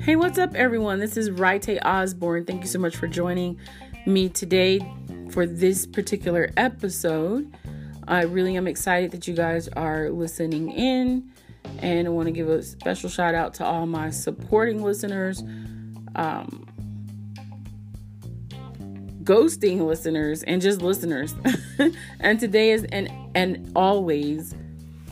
Hey, 0.00 0.16
what's 0.16 0.38
up, 0.38 0.56
everyone? 0.56 0.98
This 0.98 1.16
is 1.16 1.30
Raite 1.30 1.78
Osborne. 1.84 2.44
Thank 2.44 2.62
you 2.62 2.66
so 2.66 2.80
much 2.80 2.96
for 2.96 3.06
joining 3.06 3.60
me 4.06 4.28
today 4.28 4.80
for 5.30 5.46
this 5.46 5.86
particular 5.86 6.50
episode. 6.56 7.54
I 8.08 8.22
really 8.22 8.56
am 8.56 8.66
excited 8.66 9.12
that 9.12 9.28
you 9.28 9.34
guys 9.34 9.68
are 9.68 10.10
listening 10.10 10.72
in, 10.72 11.30
and 11.78 12.08
I 12.08 12.10
want 12.10 12.26
to 12.26 12.32
give 12.32 12.48
a 12.48 12.60
special 12.60 13.08
shout 13.08 13.36
out 13.36 13.54
to 13.54 13.64
all 13.64 13.86
my 13.86 14.10
supporting 14.10 14.82
listeners, 14.82 15.44
um, 16.16 16.66
ghosting 19.22 19.86
listeners, 19.86 20.42
and 20.42 20.60
just 20.60 20.82
listeners. 20.82 21.36
and 22.18 22.40
today 22.40 22.72
is 22.72 22.82
and 22.90 23.08
and 23.36 23.70
always, 23.76 24.56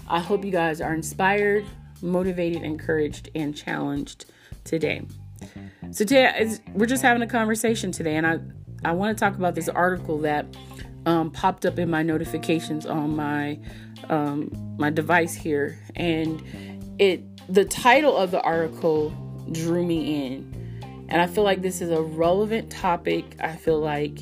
I 0.08 0.20
hope 0.20 0.44
you 0.44 0.50
guys 0.50 0.80
are 0.80 0.94
inspired, 0.94 1.66
motivated, 2.00 2.62
encouraged, 2.62 3.30
and 3.34 3.54
challenged 3.54 4.24
today. 4.64 5.02
So 5.90 6.04
today 6.04 6.56
we're 6.74 6.86
just 6.86 7.02
having 7.02 7.22
a 7.22 7.26
conversation 7.26 7.92
today, 7.92 8.16
and 8.16 8.26
I 8.26 8.40
I 8.84 8.92
want 8.92 9.16
to 9.16 9.20
talk 9.20 9.36
about 9.36 9.54
this 9.54 9.68
article 9.68 10.18
that 10.20 10.46
um, 11.06 11.30
popped 11.30 11.66
up 11.66 11.78
in 11.78 11.90
my 11.90 12.02
notifications 12.02 12.86
on 12.86 13.14
my 13.14 13.58
um, 14.08 14.50
my 14.78 14.90
device 14.90 15.34
here, 15.34 15.78
and 15.94 16.42
it 16.98 17.22
the 17.52 17.64
title 17.64 18.16
of 18.16 18.30
the 18.30 18.40
article 18.42 19.10
drew 19.52 19.84
me 19.84 20.26
in, 20.26 21.06
and 21.08 21.20
I 21.20 21.26
feel 21.26 21.44
like 21.44 21.62
this 21.62 21.80
is 21.80 21.90
a 21.90 22.02
relevant 22.02 22.70
topic. 22.70 23.24
I 23.40 23.56
feel 23.56 23.78
like 23.78 24.20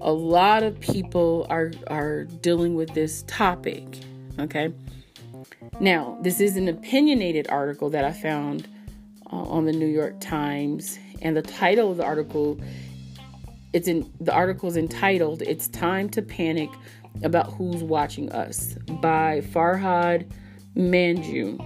a 0.00 0.12
lot 0.12 0.62
of 0.62 0.78
people 0.80 1.46
are 1.50 1.72
are 1.88 2.24
dealing 2.24 2.74
with 2.74 2.94
this 2.94 3.24
topic. 3.26 3.84
Okay. 4.38 4.72
Now, 5.80 6.18
this 6.22 6.40
is 6.40 6.56
an 6.56 6.68
opinionated 6.68 7.48
article 7.48 7.90
that 7.90 8.04
I 8.04 8.12
found 8.12 8.68
uh, 9.32 9.36
on 9.36 9.64
the 9.64 9.72
New 9.72 9.86
York 9.86 10.20
Times, 10.20 10.98
and 11.22 11.36
the 11.36 11.42
title 11.42 11.90
of 11.90 11.96
the 11.96 12.04
article 12.04 12.60
it's 13.72 13.86
in 13.86 14.10
the 14.20 14.32
article 14.32 14.68
is 14.68 14.76
entitled 14.76 15.42
"It's 15.42 15.68
Time 15.68 16.08
to 16.10 16.22
Panic 16.22 16.70
About 17.22 17.52
Who's 17.52 17.82
Watching 17.82 18.32
Us" 18.32 18.74
by 19.02 19.42
Farhad 19.42 20.30
Manjoo. 20.74 21.60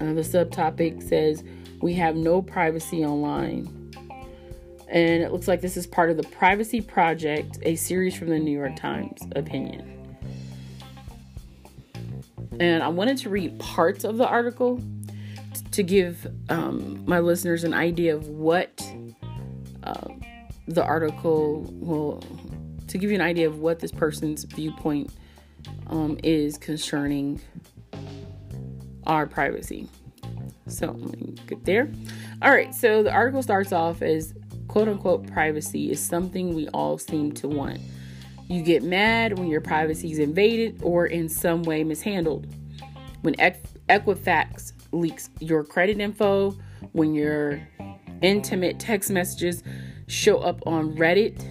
Uh, 0.00 0.12
the 0.12 0.22
subtopic 0.22 1.02
says 1.08 1.44
we 1.80 1.94
have 1.94 2.16
no 2.16 2.42
privacy 2.42 3.04
online. 3.04 3.68
And 4.88 5.22
it 5.22 5.32
looks 5.32 5.48
like 5.48 5.60
this 5.60 5.76
is 5.76 5.86
part 5.86 6.10
of 6.10 6.16
the 6.16 6.22
Privacy 6.24 6.80
Project, 6.80 7.58
a 7.62 7.74
series 7.74 8.14
from 8.14 8.28
the 8.28 8.38
New 8.38 8.56
York 8.56 8.76
Times 8.76 9.22
opinion. 9.34 9.93
And 12.60 12.82
I 12.82 12.88
wanted 12.88 13.18
to 13.18 13.30
read 13.30 13.58
parts 13.58 14.04
of 14.04 14.16
the 14.16 14.26
article 14.26 14.80
to 15.72 15.82
give 15.82 16.26
um, 16.48 17.04
my 17.06 17.18
listeners 17.18 17.64
an 17.64 17.74
idea 17.74 18.14
of 18.14 18.28
what 18.28 18.86
uh, 19.82 20.08
the 20.68 20.84
article 20.84 21.62
will, 21.80 22.22
to 22.88 22.98
give 22.98 23.10
you 23.10 23.16
an 23.16 23.22
idea 23.22 23.48
of 23.48 23.58
what 23.58 23.80
this 23.80 23.92
person's 23.92 24.44
viewpoint 24.44 25.10
um, 25.88 26.18
is 26.22 26.56
concerning 26.58 27.40
our 29.06 29.26
privacy. 29.26 29.88
So 30.68 30.92
get 31.46 31.64
there. 31.64 31.90
All 32.42 32.50
right, 32.50 32.74
so 32.74 33.02
the 33.02 33.12
article 33.12 33.42
starts 33.42 33.72
off 33.72 34.00
as 34.00 34.34
quote 34.68 34.88
unquote 34.88 35.26
privacy 35.26 35.90
is 35.90 36.00
something 36.00 36.54
we 36.54 36.68
all 36.68 36.98
seem 36.98 37.32
to 37.32 37.48
want. 37.48 37.80
You 38.48 38.62
get 38.62 38.82
mad 38.82 39.38
when 39.38 39.48
your 39.48 39.60
privacy 39.60 40.12
is 40.12 40.18
invaded 40.18 40.80
or 40.82 41.06
in 41.06 41.28
some 41.28 41.62
way 41.62 41.82
mishandled. 41.84 42.46
When 43.22 43.34
Equifax 43.34 44.72
leaks 44.92 45.30
your 45.40 45.64
credit 45.64 45.98
info, 45.98 46.56
when 46.92 47.14
your 47.14 47.66
intimate 48.22 48.78
text 48.78 49.10
messages 49.10 49.62
show 50.06 50.38
up 50.38 50.60
on 50.66 50.94
Reddit, 50.96 51.50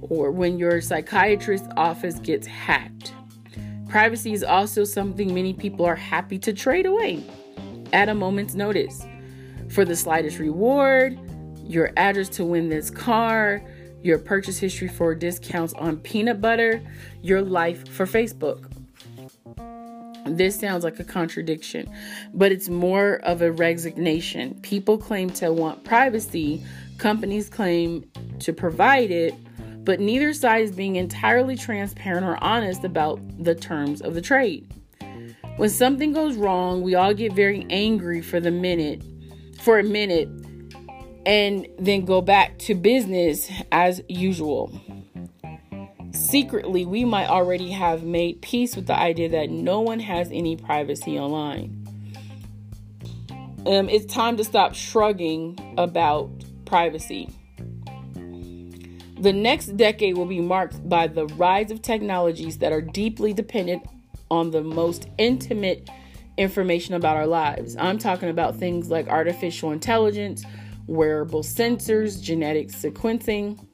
or 0.00 0.30
when 0.30 0.58
your 0.58 0.80
psychiatrist's 0.80 1.68
office 1.76 2.18
gets 2.20 2.46
hacked. 2.46 3.12
Privacy 3.88 4.32
is 4.32 4.44
also 4.44 4.84
something 4.84 5.34
many 5.34 5.52
people 5.52 5.84
are 5.84 5.96
happy 5.96 6.38
to 6.38 6.52
trade 6.52 6.86
away 6.86 7.24
at 7.92 8.08
a 8.08 8.14
moment's 8.14 8.54
notice. 8.54 9.04
For 9.70 9.84
the 9.84 9.96
slightest 9.96 10.38
reward, 10.38 11.18
your 11.64 11.90
address 11.96 12.28
to 12.30 12.44
win 12.44 12.68
this 12.68 12.90
car, 12.90 13.62
your 14.02 14.18
purchase 14.18 14.58
history 14.58 14.88
for 14.88 15.14
discounts 15.14 15.74
on 15.74 15.96
peanut 15.98 16.40
butter, 16.40 16.80
your 17.22 17.42
life 17.42 17.88
for 17.88 18.06
Facebook. 18.06 18.70
This 20.26 20.58
sounds 20.58 20.84
like 20.84 21.00
a 21.00 21.04
contradiction, 21.04 21.90
but 22.34 22.52
it's 22.52 22.68
more 22.68 23.14
of 23.22 23.40
a 23.40 23.50
resignation. 23.50 24.54
People 24.62 24.98
claim 24.98 25.30
to 25.30 25.52
want 25.52 25.84
privacy, 25.84 26.62
companies 26.98 27.48
claim 27.48 28.08
to 28.40 28.52
provide 28.52 29.10
it, 29.10 29.34
but 29.84 30.00
neither 30.00 30.34
side 30.34 30.62
is 30.62 30.72
being 30.72 30.96
entirely 30.96 31.56
transparent 31.56 32.26
or 32.26 32.42
honest 32.44 32.84
about 32.84 33.20
the 33.42 33.54
terms 33.54 34.02
of 34.02 34.14
the 34.14 34.20
trade. 34.20 34.70
When 35.56 35.70
something 35.70 36.12
goes 36.12 36.36
wrong, 36.36 36.82
we 36.82 36.94
all 36.94 37.14
get 37.14 37.32
very 37.32 37.66
angry 37.70 38.20
for 38.20 38.38
the 38.38 38.50
minute, 38.50 39.02
for 39.62 39.78
a 39.78 39.82
minute, 39.82 40.28
and 41.26 41.66
then 41.78 42.04
go 42.04 42.20
back 42.20 42.58
to 42.58 42.74
business 42.74 43.50
as 43.72 44.02
usual. 44.08 44.80
Secretly, 46.12 46.84
we 46.84 47.04
might 47.04 47.28
already 47.28 47.70
have 47.70 48.02
made 48.02 48.40
peace 48.42 48.74
with 48.74 48.86
the 48.86 48.96
idea 48.96 49.28
that 49.28 49.50
no 49.50 49.80
one 49.80 50.00
has 50.00 50.28
any 50.32 50.56
privacy 50.56 51.18
online. 51.18 51.74
Um, 53.66 53.88
it's 53.88 54.06
time 54.12 54.36
to 54.38 54.44
stop 54.44 54.74
shrugging 54.74 55.58
about 55.76 56.30
privacy. 56.64 57.28
The 59.20 59.32
next 59.32 59.76
decade 59.76 60.16
will 60.16 60.26
be 60.26 60.40
marked 60.40 60.88
by 60.88 61.08
the 61.08 61.26
rise 61.26 61.70
of 61.70 61.82
technologies 61.82 62.58
that 62.58 62.72
are 62.72 62.80
deeply 62.80 63.32
dependent 63.32 63.84
on 64.30 64.50
the 64.50 64.62
most 64.62 65.08
intimate 65.18 65.90
information 66.36 66.94
about 66.94 67.16
our 67.16 67.26
lives. 67.26 67.76
I'm 67.76 67.98
talking 67.98 68.28
about 68.28 68.56
things 68.56 68.90
like 68.90 69.08
artificial 69.08 69.72
intelligence, 69.72 70.44
wearable 70.88 71.42
sensors, 71.42 72.20
genetic 72.20 72.68
sequencing, 72.68 73.64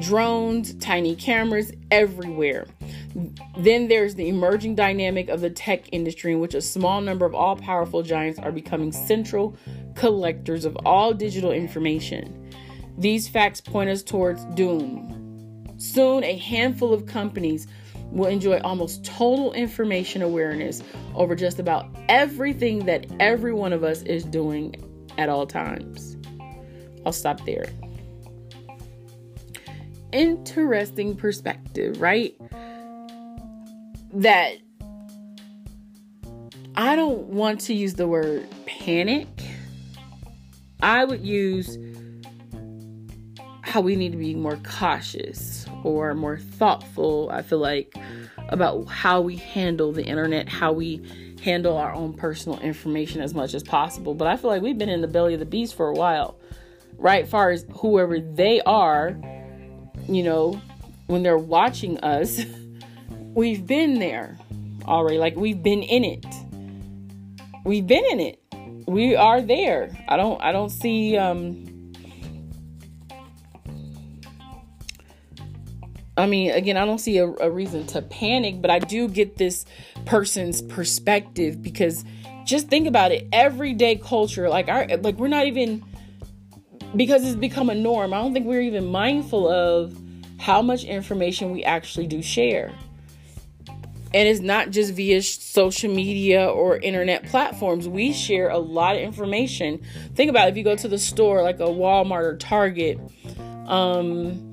drones, 0.00 0.74
tiny 0.74 1.16
cameras 1.16 1.72
everywhere. 1.90 2.66
Then 3.58 3.88
there's 3.88 4.14
the 4.14 4.28
emerging 4.28 4.76
dynamic 4.76 5.28
of 5.28 5.40
the 5.40 5.50
tech 5.50 5.88
industry, 5.90 6.32
in 6.32 6.40
which 6.40 6.54
a 6.54 6.60
small 6.60 7.00
number 7.00 7.26
of 7.26 7.34
all 7.34 7.56
powerful 7.56 8.02
giants 8.02 8.38
are 8.38 8.52
becoming 8.52 8.92
central 8.92 9.56
collectors 9.96 10.64
of 10.64 10.76
all 10.84 11.12
digital 11.12 11.50
information. 11.50 12.52
These 12.96 13.28
facts 13.28 13.60
point 13.60 13.90
us 13.90 14.02
towards 14.02 14.44
doom. 14.54 15.64
Soon, 15.78 16.24
a 16.24 16.36
handful 16.36 16.92
of 16.92 17.06
companies 17.06 17.66
will 18.10 18.26
enjoy 18.26 18.58
almost 18.60 19.04
total 19.04 19.52
information 19.52 20.22
awareness 20.22 20.82
over 21.14 21.34
just 21.34 21.58
about 21.58 21.86
everything 22.08 22.86
that 22.86 23.06
every 23.20 23.52
one 23.52 23.72
of 23.72 23.84
us 23.84 24.02
is 24.02 24.24
doing 24.24 24.74
at 25.18 25.28
all 25.28 25.46
times. 25.46 26.16
I'll 27.04 27.12
stop 27.12 27.44
there 27.44 27.66
interesting 30.12 31.16
perspective, 31.16 32.00
right? 32.00 32.36
That 34.12 34.54
I 36.74 36.96
don't 36.96 37.26
want 37.28 37.60
to 37.62 37.74
use 37.74 37.94
the 37.94 38.06
word 38.06 38.48
panic. 38.66 39.28
I 40.80 41.04
would 41.04 41.24
use 41.24 41.76
how 43.68 43.82
we 43.82 43.96
need 43.96 44.12
to 44.12 44.18
be 44.18 44.34
more 44.34 44.56
cautious 44.64 45.66
or 45.84 46.14
more 46.14 46.38
thoughtful, 46.38 47.28
I 47.30 47.42
feel 47.42 47.58
like, 47.58 47.94
about 48.48 48.86
how 48.88 49.20
we 49.20 49.36
handle 49.36 49.92
the 49.92 50.04
internet, 50.04 50.48
how 50.48 50.72
we 50.72 51.02
handle 51.42 51.76
our 51.76 51.92
own 51.92 52.14
personal 52.14 52.58
information 52.60 53.20
as 53.20 53.34
much 53.34 53.52
as 53.52 53.62
possible. 53.62 54.14
But 54.14 54.26
I 54.26 54.36
feel 54.36 54.50
like 54.50 54.62
we've 54.62 54.78
been 54.78 54.88
in 54.88 55.02
the 55.02 55.06
belly 55.08 55.34
of 55.34 55.40
the 55.40 55.46
beast 55.46 55.74
for 55.74 55.88
a 55.88 55.92
while, 55.92 56.38
right? 56.96 57.28
Far 57.28 57.50
as 57.50 57.66
whoever 57.74 58.18
they 58.18 58.62
are, 58.62 59.16
you 60.08 60.22
know, 60.22 60.60
when 61.06 61.22
they're 61.22 61.36
watching 61.36 61.98
us, 62.00 62.40
we've 63.10 63.66
been 63.66 63.98
there 63.98 64.38
already. 64.86 65.18
Like 65.18 65.36
we've 65.36 65.62
been 65.62 65.82
in 65.82 66.04
it. 66.04 66.26
We've 67.64 67.86
been 67.86 68.04
in 68.06 68.20
it. 68.20 68.42
We 68.86 69.14
are 69.14 69.42
there. 69.42 69.90
I 70.08 70.16
don't 70.16 70.40
I 70.42 70.52
don't 70.52 70.70
see 70.70 71.18
um 71.18 71.77
I 76.18 76.26
mean, 76.26 76.50
again, 76.50 76.76
I 76.76 76.84
don't 76.84 76.98
see 76.98 77.18
a, 77.18 77.28
a, 77.28 77.48
reason 77.48 77.86
to 77.88 78.02
panic, 78.02 78.60
but 78.60 78.70
I 78.70 78.80
do 78.80 79.08
get 79.08 79.36
this 79.36 79.64
person's 80.04 80.60
perspective 80.62 81.62
because 81.62 82.04
just 82.44 82.68
think 82.68 82.88
about 82.88 83.12
it. 83.12 83.28
Everyday 83.32 83.96
culture, 83.96 84.48
like 84.48 84.68
our, 84.68 84.86
like 84.98 85.16
we're 85.16 85.28
not 85.28 85.46
even 85.46 85.84
because 86.96 87.24
it's 87.24 87.36
become 87.36 87.70
a 87.70 87.74
norm. 87.74 88.12
I 88.12 88.16
don't 88.16 88.34
think 88.34 88.46
we're 88.46 88.62
even 88.62 88.86
mindful 88.86 89.48
of 89.48 89.96
how 90.38 90.60
much 90.60 90.82
information 90.84 91.52
we 91.52 91.62
actually 91.62 92.08
do 92.08 92.20
share. 92.20 92.72
And 94.14 94.26
it's 94.26 94.40
not 94.40 94.70
just 94.70 94.94
via 94.94 95.22
social 95.22 95.94
media 95.94 96.46
or 96.46 96.78
internet 96.78 97.26
platforms. 97.26 97.86
We 97.86 98.12
share 98.12 98.48
a 98.48 98.58
lot 98.58 98.96
of 98.96 99.02
information. 99.02 99.82
Think 100.14 100.30
about 100.30 100.48
it, 100.48 100.52
if 100.52 100.56
you 100.56 100.64
go 100.64 100.74
to 100.76 100.88
the 100.88 100.98
store 100.98 101.42
like 101.42 101.60
a 101.60 101.64
Walmart 101.64 102.22
or 102.24 102.36
Target 102.38 102.98
um, 103.66 104.47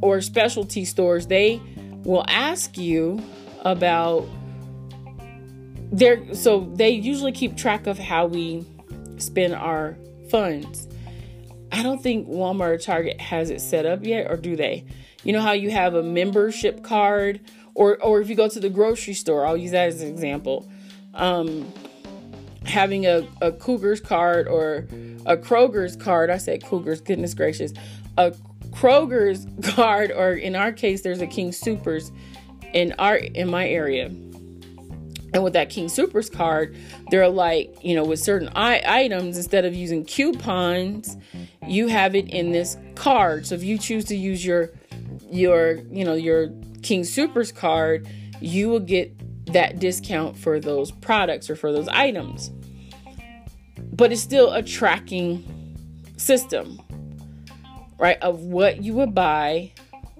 or 0.00 0.20
specialty 0.20 0.84
stores, 0.84 1.26
they 1.26 1.60
will 2.04 2.24
ask 2.28 2.78
you 2.78 3.22
about 3.62 4.26
their 5.90 6.34
so 6.34 6.70
they 6.74 6.90
usually 6.90 7.32
keep 7.32 7.56
track 7.56 7.86
of 7.86 7.98
how 7.98 8.26
we 8.26 8.64
spend 9.18 9.54
our 9.54 9.96
funds. 10.30 10.86
I 11.72 11.82
don't 11.82 12.02
think 12.02 12.28
Walmart 12.28 12.68
or 12.68 12.78
Target 12.78 13.20
has 13.20 13.50
it 13.50 13.60
set 13.60 13.86
up 13.86 14.04
yet, 14.04 14.30
or 14.30 14.36
do 14.36 14.56
they? 14.56 14.84
You 15.24 15.32
know 15.32 15.40
how 15.40 15.52
you 15.52 15.70
have 15.70 15.94
a 15.94 16.02
membership 16.02 16.82
card, 16.82 17.40
or 17.74 18.02
or 18.02 18.20
if 18.20 18.28
you 18.28 18.36
go 18.36 18.48
to 18.48 18.60
the 18.60 18.70
grocery 18.70 19.14
store, 19.14 19.46
I'll 19.46 19.56
use 19.56 19.72
that 19.72 19.88
as 19.88 20.02
an 20.02 20.08
example. 20.08 20.68
Um, 21.14 21.72
having 22.64 23.06
a, 23.06 23.26
a 23.40 23.50
Cougar's 23.50 24.00
card 24.00 24.46
or 24.46 24.86
a 25.26 25.36
Kroger's 25.36 25.96
card. 25.96 26.30
I 26.30 26.38
said 26.38 26.62
Cougar's, 26.64 27.00
goodness 27.00 27.34
gracious. 27.34 27.72
A 28.16 28.34
Kroger's 28.78 29.46
card, 29.74 30.12
or 30.12 30.32
in 30.32 30.54
our 30.54 30.70
case, 30.70 31.02
there's 31.02 31.20
a 31.20 31.26
King 31.26 31.50
Supers 31.50 32.12
in 32.72 32.94
our 32.98 33.16
in 33.16 33.50
my 33.50 33.68
area. 33.68 34.06
And 35.34 35.44
with 35.44 35.52
that 35.54 35.68
King 35.68 35.88
Supers 35.88 36.30
card, 36.30 36.76
they're 37.10 37.28
like, 37.28 37.76
you 37.82 37.94
know, 37.94 38.04
with 38.04 38.20
certain 38.20 38.48
I- 38.54 38.82
items, 38.86 39.36
instead 39.36 39.64
of 39.64 39.74
using 39.74 40.04
coupons, 40.04 41.16
you 41.66 41.88
have 41.88 42.14
it 42.14 42.30
in 42.30 42.52
this 42.52 42.78
card. 42.94 43.46
So 43.46 43.54
if 43.54 43.62
you 43.62 43.78
choose 43.78 44.04
to 44.06 44.16
use 44.16 44.44
your 44.44 44.70
your, 45.30 45.80
you 45.90 46.04
know, 46.04 46.14
your 46.14 46.50
King 46.82 47.04
Supers 47.04 47.50
card, 47.50 48.08
you 48.40 48.68
will 48.68 48.80
get 48.80 49.12
that 49.52 49.80
discount 49.80 50.36
for 50.36 50.60
those 50.60 50.92
products 50.92 51.50
or 51.50 51.56
for 51.56 51.72
those 51.72 51.88
items. 51.88 52.52
But 53.92 54.12
it's 54.12 54.22
still 54.22 54.52
a 54.52 54.62
tracking 54.62 55.44
system, 56.16 56.80
right? 57.98 58.18
Of 58.22 58.40
what 58.40 58.82
you 58.82 58.94
would 58.94 59.14
buy, 59.14 59.72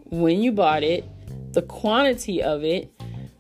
when 0.05 0.41
you 0.41 0.53
bought 0.53 0.83
it, 0.83 1.05
the 1.53 1.63
quantity 1.63 2.43
of 2.43 2.65
it. 2.65 2.93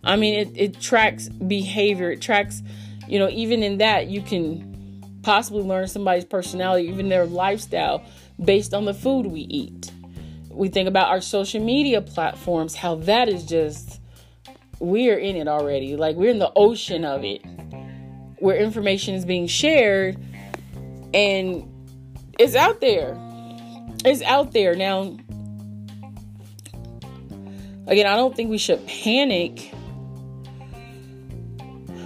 I 0.05 0.17
mean, 0.17 0.35
it, 0.35 0.49
it 0.57 0.81
tracks 0.81 1.29
behavior, 1.29 2.13
it 2.13 2.21
tracks, 2.21 2.63
you 3.07 3.19
know, 3.19 3.29
even 3.29 3.63
in 3.63 3.79
that, 3.79 4.07
you 4.07 4.23
can 4.23 5.21
possibly 5.23 5.63
learn 5.63 5.89
somebody's 5.89 6.25
personality, 6.25 6.89
even 6.89 7.09
their 7.09 7.27
lifestyle, 7.27 8.05
based 8.43 8.73
on 8.73 8.85
the 8.85 8.95
food 8.95 9.27
we 9.27 9.41
eat. 9.41 9.91
We 10.51 10.69
think 10.69 10.89
about 10.89 11.09
our 11.09 11.21
social 11.21 11.63
media 11.63 12.01
platforms, 12.01 12.75
how 12.75 12.97
that 12.97 13.29
is 13.29 13.45
just, 13.45 14.01
we're 14.79 15.19
in 15.19 15.37
it 15.37 15.49
already. 15.49 15.97
Like, 15.97 16.17
we're 16.17 16.31
in 16.31 16.39
the 16.39 16.53
ocean 16.55 17.05
of 17.05 17.25
it, 17.25 17.45
where 18.39 18.57
information 18.57 19.15
is 19.15 19.25
being 19.25 19.49
shared 19.49 20.17
and 21.13 21.69
it's 22.39 22.55
out 22.55 22.81
there. 22.81 23.19
It's 24.05 24.23
out 24.23 24.53
there. 24.53 24.75
Now, 24.75 25.17
again, 27.87 28.07
I 28.07 28.17
don't 28.17 28.35
think 28.35 28.51
we 28.51 28.59
should 28.59 28.87
panic. 28.87 29.73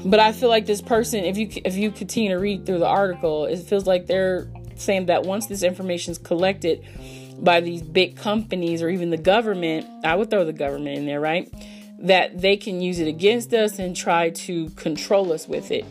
But 0.05 0.19
I 0.19 0.33
feel 0.33 0.49
like 0.49 0.67
this 0.67 0.83
person, 0.83 1.25
if 1.25 1.37
you 1.37 1.49
if 1.65 1.77
you 1.77 1.91
continue 1.93 2.31
to 2.31 2.39
read 2.39 2.67
through 2.67 2.81
the 2.81 2.87
article, 2.87 3.45
it 3.47 3.59
feels 3.61 3.87
like 3.87 4.07
they're 4.07 4.49
saying 4.75 5.07
that 5.07 5.23
once 5.23 5.47
this 5.47 5.63
information 5.63 6.13
is 6.13 6.19
collected 6.19 6.85
by 7.39 7.61
these 7.61 7.83
big 7.83 8.17
companies 8.17 8.83
or 8.83 8.89
even 8.89 9.11
the 9.11 9.17
government, 9.17 9.87
I 10.05 10.17
would 10.17 10.31
throw 10.31 10.45
the 10.45 10.53
government 10.53 10.99
in 10.99 11.07
there, 11.07 11.21
right? 11.21 11.53
That 12.01 12.41
they 12.41 12.57
can 12.57 12.81
use 12.81 12.99
it 12.99 13.07
against 13.07 13.53
us 13.55 13.79
and 13.79 13.95
try 13.95 14.31
to 14.31 14.71
control 14.71 15.33
us 15.33 15.47
with 15.47 15.71
it. 15.71 15.85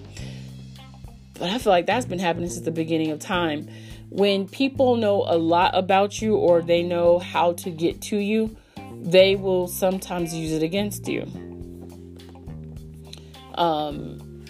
But 1.39 1.49
I 1.49 1.57
feel 1.57 1.71
like 1.71 1.85
that's 1.85 2.05
been 2.05 2.19
happening 2.19 2.49
since 2.49 2.65
the 2.65 2.71
beginning 2.71 3.11
of 3.11 3.19
time. 3.19 3.69
When 4.11 4.45
people 4.45 4.97
know 4.97 5.23
a 5.25 5.37
lot 5.37 5.73
about 5.73 6.21
you 6.21 6.35
or 6.35 6.61
they 6.61 6.83
know 6.83 7.17
how 7.17 7.53
to 7.53 7.71
get 7.71 8.01
to 8.03 8.17
you, 8.17 8.57
they 9.01 9.37
will 9.37 9.69
sometimes 9.69 10.33
use 10.33 10.51
it 10.51 10.61
against 10.61 11.07
you. 11.07 11.21
Um, 13.55 14.45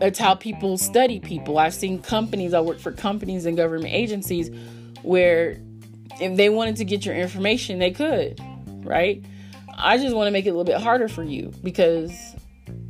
it's 0.00 0.18
how 0.18 0.34
people 0.34 0.78
study 0.78 1.20
people. 1.20 1.58
I've 1.58 1.74
seen 1.74 2.00
companies, 2.00 2.54
I 2.54 2.60
work 2.60 2.78
for 2.78 2.92
companies 2.92 3.44
and 3.44 3.54
government 3.54 3.92
agencies 3.92 4.50
where 5.02 5.60
if 6.22 6.38
they 6.38 6.48
wanted 6.48 6.76
to 6.76 6.86
get 6.86 7.04
your 7.04 7.14
information, 7.14 7.78
they 7.78 7.90
could, 7.90 8.40
right? 8.82 9.22
I 9.76 9.98
just 9.98 10.16
want 10.16 10.26
to 10.26 10.30
make 10.30 10.46
it 10.46 10.50
a 10.50 10.52
little 10.52 10.64
bit 10.64 10.80
harder 10.80 11.06
for 11.06 11.22
you 11.22 11.52
because, 11.62 12.34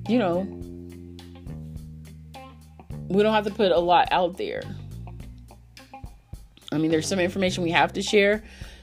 you 0.09 0.19
know, 0.19 0.47
we 3.09 3.23
don't 3.23 3.35
have 3.35 3.45
to 3.45 3.53
put 3.53 3.73
a 3.73 3.79
lot 3.79 4.09
out 4.11 4.37
there. 4.37 4.63
I 6.73 6.79
mean, 6.79 6.91
there's 6.91 7.07
some 7.07 7.21
information 7.21 7.63
we 7.63 7.71
have 7.71 7.93
to 7.93 8.03
share, 8.03 8.43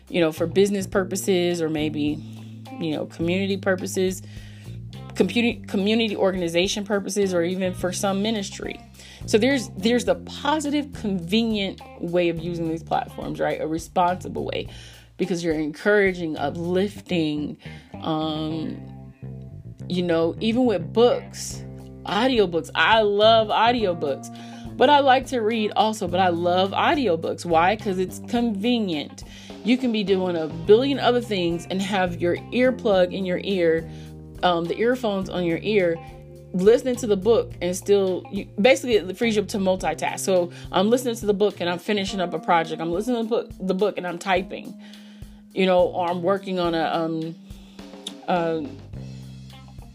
you 0.09 0.21
know, 0.21 0.31
for 0.31 0.47
business 0.47 0.87
purposes 0.87 1.61
or 1.61 1.69
maybe, 1.69 2.17
you 2.79 2.95
know, 2.95 3.05
community 3.05 3.57
purposes, 3.57 4.21
community 5.15 5.61
community 5.67 6.15
organization 6.15 6.85
purposes, 6.85 7.33
or 7.33 7.43
even 7.43 7.73
for 7.73 7.91
some 7.91 8.21
ministry. 8.21 8.79
So 9.25 9.37
there's 9.37 9.69
there's 9.77 10.05
the 10.05 10.15
positive, 10.15 10.93
convenient 10.93 11.81
way 11.99 12.29
of 12.29 12.39
using 12.39 12.69
these 12.69 12.83
platforms, 12.83 13.39
right? 13.39 13.59
A 13.61 13.67
responsible 13.67 14.45
way, 14.45 14.67
because 15.17 15.43
you're 15.43 15.53
encouraging, 15.53 16.37
uplifting, 16.37 17.57
um, 18.01 18.79
you 19.89 20.01
know, 20.01 20.35
even 20.39 20.65
with 20.65 20.93
books, 20.93 21.63
audiobooks. 22.05 22.69
I 22.75 23.01
love 23.01 23.47
audiobooks. 23.47 24.35
But 24.77 24.89
I 24.89 24.99
like 24.99 25.27
to 25.27 25.41
read 25.41 25.71
also, 25.75 26.07
but 26.07 26.19
I 26.19 26.29
love 26.29 26.71
audiobooks. 26.71 27.45
Why? 27.45 27.75
Because 27.75 27.99
it's 27.99 28.19
convenient. 28.27 29.23
You 29.63 29.77
can 29.77 29.91
be 29.91 30.03
doing 30.03 30.35
a 30.35 30.47
billion 30.47 30.99
other 30.99 31.21
things 31.21 31.67
and 31.69 31.81
have 31.81 32.19
your 32.19 32.37
earplug 32.37 33.13
in 33.13 33.25
your 33.25 33.39
ear, 33.43 33.87
um, 34.41 34.65
the 34.65 34.77
earphones 34.79 35.29
on 35.29 35.43
your 35.43 35.59
ear, 35.61 35.99
listening 36.53 36.95
to 36.97 37.07
the 37.07 37.15
book 37.15 37.53
and 37.61 37.75
still 37.75 38.23
you, 38.31 38.45
basically 38.59 38.95
it 38.95 39.17
frees 39.17 39.35
you 39.35 39.41
up 39.41 39.47
to 39.49 39.57
multitask. 39.57 40.19
So 40.19 40.51
I'm 40.71 40.89
listening 40.89 41.15
to 41.15 41.25
the 41.25 41.33
book 41.33 41.61
and 41.61 41.69
I'm 41.69 41.79
finishing 41.79 42.19
up 42.19 42.33
a 42.33 42.39
project. 42.39 42.81
I'm 42.81 42.91
listening 42.91 43.29
to 43.29 43.47
the 43.59 43.73
book 43.73 43.97
and 43.97 44.07
I'm 44.07 44.17
typing, 44.17 44.73
you 45.53 45.65
know, 45.65 45.81
or 45.81 46.09
I'm 46.09 46.23
working 46.23 46.59
on 46.59 46.73
a 46.73 46.85
um 46.85 47.35
uh, 48.27 48.61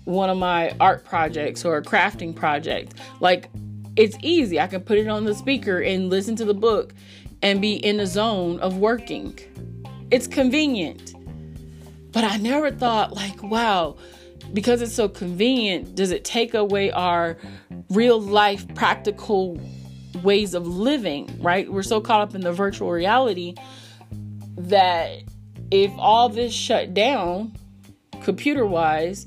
one 0.07 0.31
of 0.31 0.39
my 0.39 0.75
art 0.81 1.05
projects 1.05 1.65
or 1.65 1.77
a 1.77 1.83
crafting 1.83 2.35
project. 2.35 2.95
Like 3.21 3.51
it's 3.97 4.17
easy. 4.23 4.59
I 4.59 4.67
can 4.67 4.81
put 4.81 4.99
it 4.99 5.09
on 5.09 5.25
the 5.25 5.35
speaker 5.35 5.81
and 5.81 6.09
listen 6.09 6.37
to 6.37 6.45
the 6.45 6.55
book 6.55 6.95
and 7.43 7.61
be 7.61 7.75
in 7.75 7.99
the 7.99 8.07
zone 8.07 8.59
of 8.61 8.79
working. 8.79 9.39
It's 10.11 10.27
convenient. 10.27 11.15
But 12.13 12.25
I 12.25 12.37
never 12.39 12.71
thought, 12.71 13.15
like, 13.15 13.43
wow, 13.43 13.97
because 14.53 14.81
it's 14.81 14.95
so 14.95 15.09
convenient, 15.09 15.95
does 15.95 16.11
it 16.11 16.25
take 16.25 16.55
away 16.55 16.91
our 16.91 17.37
real 17.91 18.21
life 18.21 18.67
practical 18.75 19.61
ways 20.23 20.55
of 20.55 20.67
living, 20.67 21.29
right? 21.43 21.71
We're 21.71 21.83
so 21.83 22.01
caught 22.01 22.21
up 22.21 22.35
in 22.35 22.41
the 22.41 22.53
virtual 22.53 22.91
reality 22.91 23.55
that 24.57 25.25
if 25.71 25.91
all 25.99 26.29
this 26.29 26.55
shut 26.55 26.95
down, 26.95 27.53
computer 28.23 28.65
wise, 28.65 29.27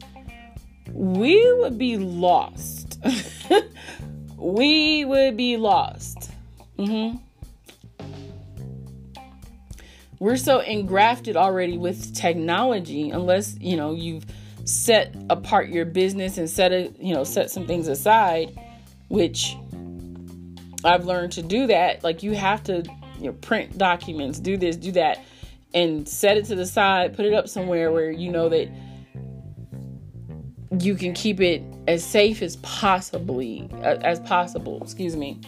we 0.93 1.53
would 1.59 1.77
be 1.77 1.97
lost. 1.97 2.99
we 4.37 5.05
would 5.05 5.37
be 5.37 5.57
lost. 5.57 6.31
Mm-hmm. 6.77 7.17
We're 10.19 10.37
so 10.37 10.59
engrafted 10.59 11.37
already 11.37 11.77
with 11.77 12.13
technology, 12.13 13.09
unless 13.09 13.57
you 13.59 13.77
know 13.77 13.93
you've 13.93 14.25
set 14.65 15.15
apart 15.29 15.69
your 15.69 15.85
business 15.85 16.37
and 16.37 16.49
set 16.49 16.71
it, 16.71 16.99
you 16.99 17.13
know, 17.13 17.23
set 17.23 17.49
some 17.49 17.65
things 17.65 17.87
aside, 17.87 18.57
which 19.07 19.55
I've 20.83 21.05
learned 21.05 21.31
to 21.33 21.41
do 21.41 21.67
that. 21.67 22.03
Like 22.03 22.21
you 22.21 22.35
have 22.35 22.63
to, 22.65 22.83
you 23.17 23.27
know, 23.27 23.33
print 23.33 23.77
documents, 23.77 24.39
do 24.39 24.57
this, 24.57 24.75
do 24.75 24.91
that, 24.93 25.23
and 25.73 26.07
set 26.07 26.37
it 26.37 26.45
to 26.45 26.55
the 26.55 26.65
side, 26.65 27.15
put 27.15 27.25
it 27.25 27.33
up 27.33 27.47
somewhere 27.47 27.91
where 27.91 28.11
you 28.11 28.31
know 28.31 28.49
that 28.49 28.69
you 30.77 30.95
can 30.95 31.13
keep 31.13 31.41
it 31.41 31.63
as 31.87 32.03
safe 32.03 32.41
as 32.41 32.57
possibly 32.57 33.69
as 33.81 34.19
possible. 34.19 34.81
Excuse 34.83 35.15
me. 35.15 35.39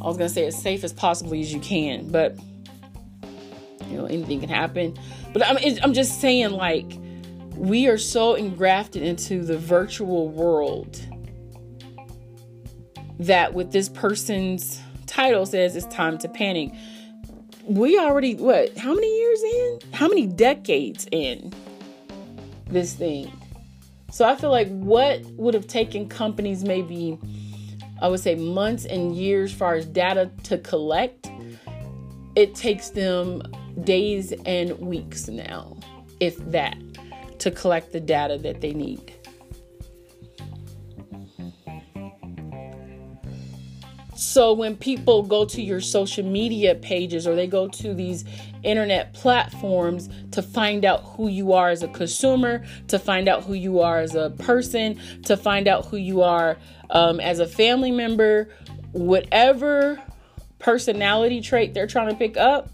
I 0.00 0.04
was 0.04 0.16
gonna 0.16 0.28
say 0.28 0.46
as 0.46 0.60
safe 0.60 0.82
as 0.82 0.92
possibly 0.92 1.40
as 1.40 1.52
you 1.52 1.60
can, 1.60 2.10
but 2.10 2.36
you 3.86 3.96
know 3.96 4.06
anything 4.06 4.40
can 4.40 4.48
happen. 4.48 4.98
But 5.32 5.46
I'm 5.46 5.58
I'm 5.82 5.92
just 5.92 6.20
saying 6.20 6.50
like 6.50 6.90
we 7.54 7.86
are 7.86 7.98
so 7.98 8.34
engrafted 8.34 9.02
into 9.02 9.42
the 9.44 9.58
virtual 9.58 10.28
world 10.28 11.00
that 13.18 13.52
with 13.52 13.70
this 13.70 13.88
person's 13.88 14.80
title 15.06 15.44
says 15.44 15.76
it's 15.76 15.86
time 15.86 16.16
to 16.16 16.28
panic 16.28 16.72
we 17.70 17.98
already 17.98 18.34
what? 18.34 18.76
How 18.76 18.92
many 18.92 19.18
years 19.18 19.42
in? 19.42 19.78
How 19.92 20.08
many 20.08 20.26
decades 20.26 21.06
in 21.12 21.52
this 22.66 22.94
thing? 22.94 23.30
So 24.12 24.24
I 24.24 24.36
feel 24.36 24.50
like 24.50 24.68
what 24.68 25.22
would 25.32 25.54
have 25.54 25.66
taken 25.66 26.08
companies 26.08 26.64
maybe 26.64 27.18
I 28.02 28.08
would 28.08 28.20
say 28.20 28.34
months 28.34 28.86
and 28.86 29.14
years 29.14 29.52
far 29.52 29.74
as 29.74 29.84
data 29.84 30.30
to 30.44 30.58
collect, 30.58 31.30
it 32.34 32.54
takes 32.54 32.90
them 32.90 33.42
days 33.84 34.32
and 34.46 34.78
weeks 34.78 35.28
now, 35.28 35.76
if 36.18 36.36
that, 36.50 36.76
to 37.40 37.50
collect 37.50 37.92
the 37.92 38.00
data 38.00 38.38
that 38.38 38.62
they 38.62 38.72
need. 38.72 39.12
So 44.20 44.52
when 44.52 44.76
people 44.76 45.22
go 45.22 45.46
to 45.46 45.62
your 45.62 45.80
social 45.80 46.26
media 46.26 46.74
pages 46.74 47.26
or 47.26 47.34
they 47.34 47.46
go 47.46 47.68
to 47.68 47.94
these 47.94 48.26
internet 48.62 49.14
platforms 49.14 50.10
to 50.32 50.42
find 50.42 50.84
out 50.84 51.02
who 51.04 51.28
you 51.28 51.54
are 51.54 51.70
as 51.70 51.82
a 51.82 51.88
consumer, 51.88 52.62
to 52.88 52.98
find 52.98 53.28
out 53.28 53.44
who 53.44 53.54
you 53.54 53.80
are 53.80 53.98
as 53.98 54.14
a 54.14 54.28
person, 54.28 55.00
to 55.22 55.38
find 55.38 55.66
out 55.66 55.86
who 55.86 55.96
you 55.96 56.20
are 56.20 56.58
um, 56.90 57.18
as 57.18 57.38
a 57.38 57.46
family 57.46 57.90
member, 57.90 58.50
whatever 58.92 59.98
personality 60.58 61.40
trait 61.40 61.72
they're 61.72 61.86
trying 61.86 62.10
to 62.10 62.14
pick 62.14 62.36
up 62.36 62.68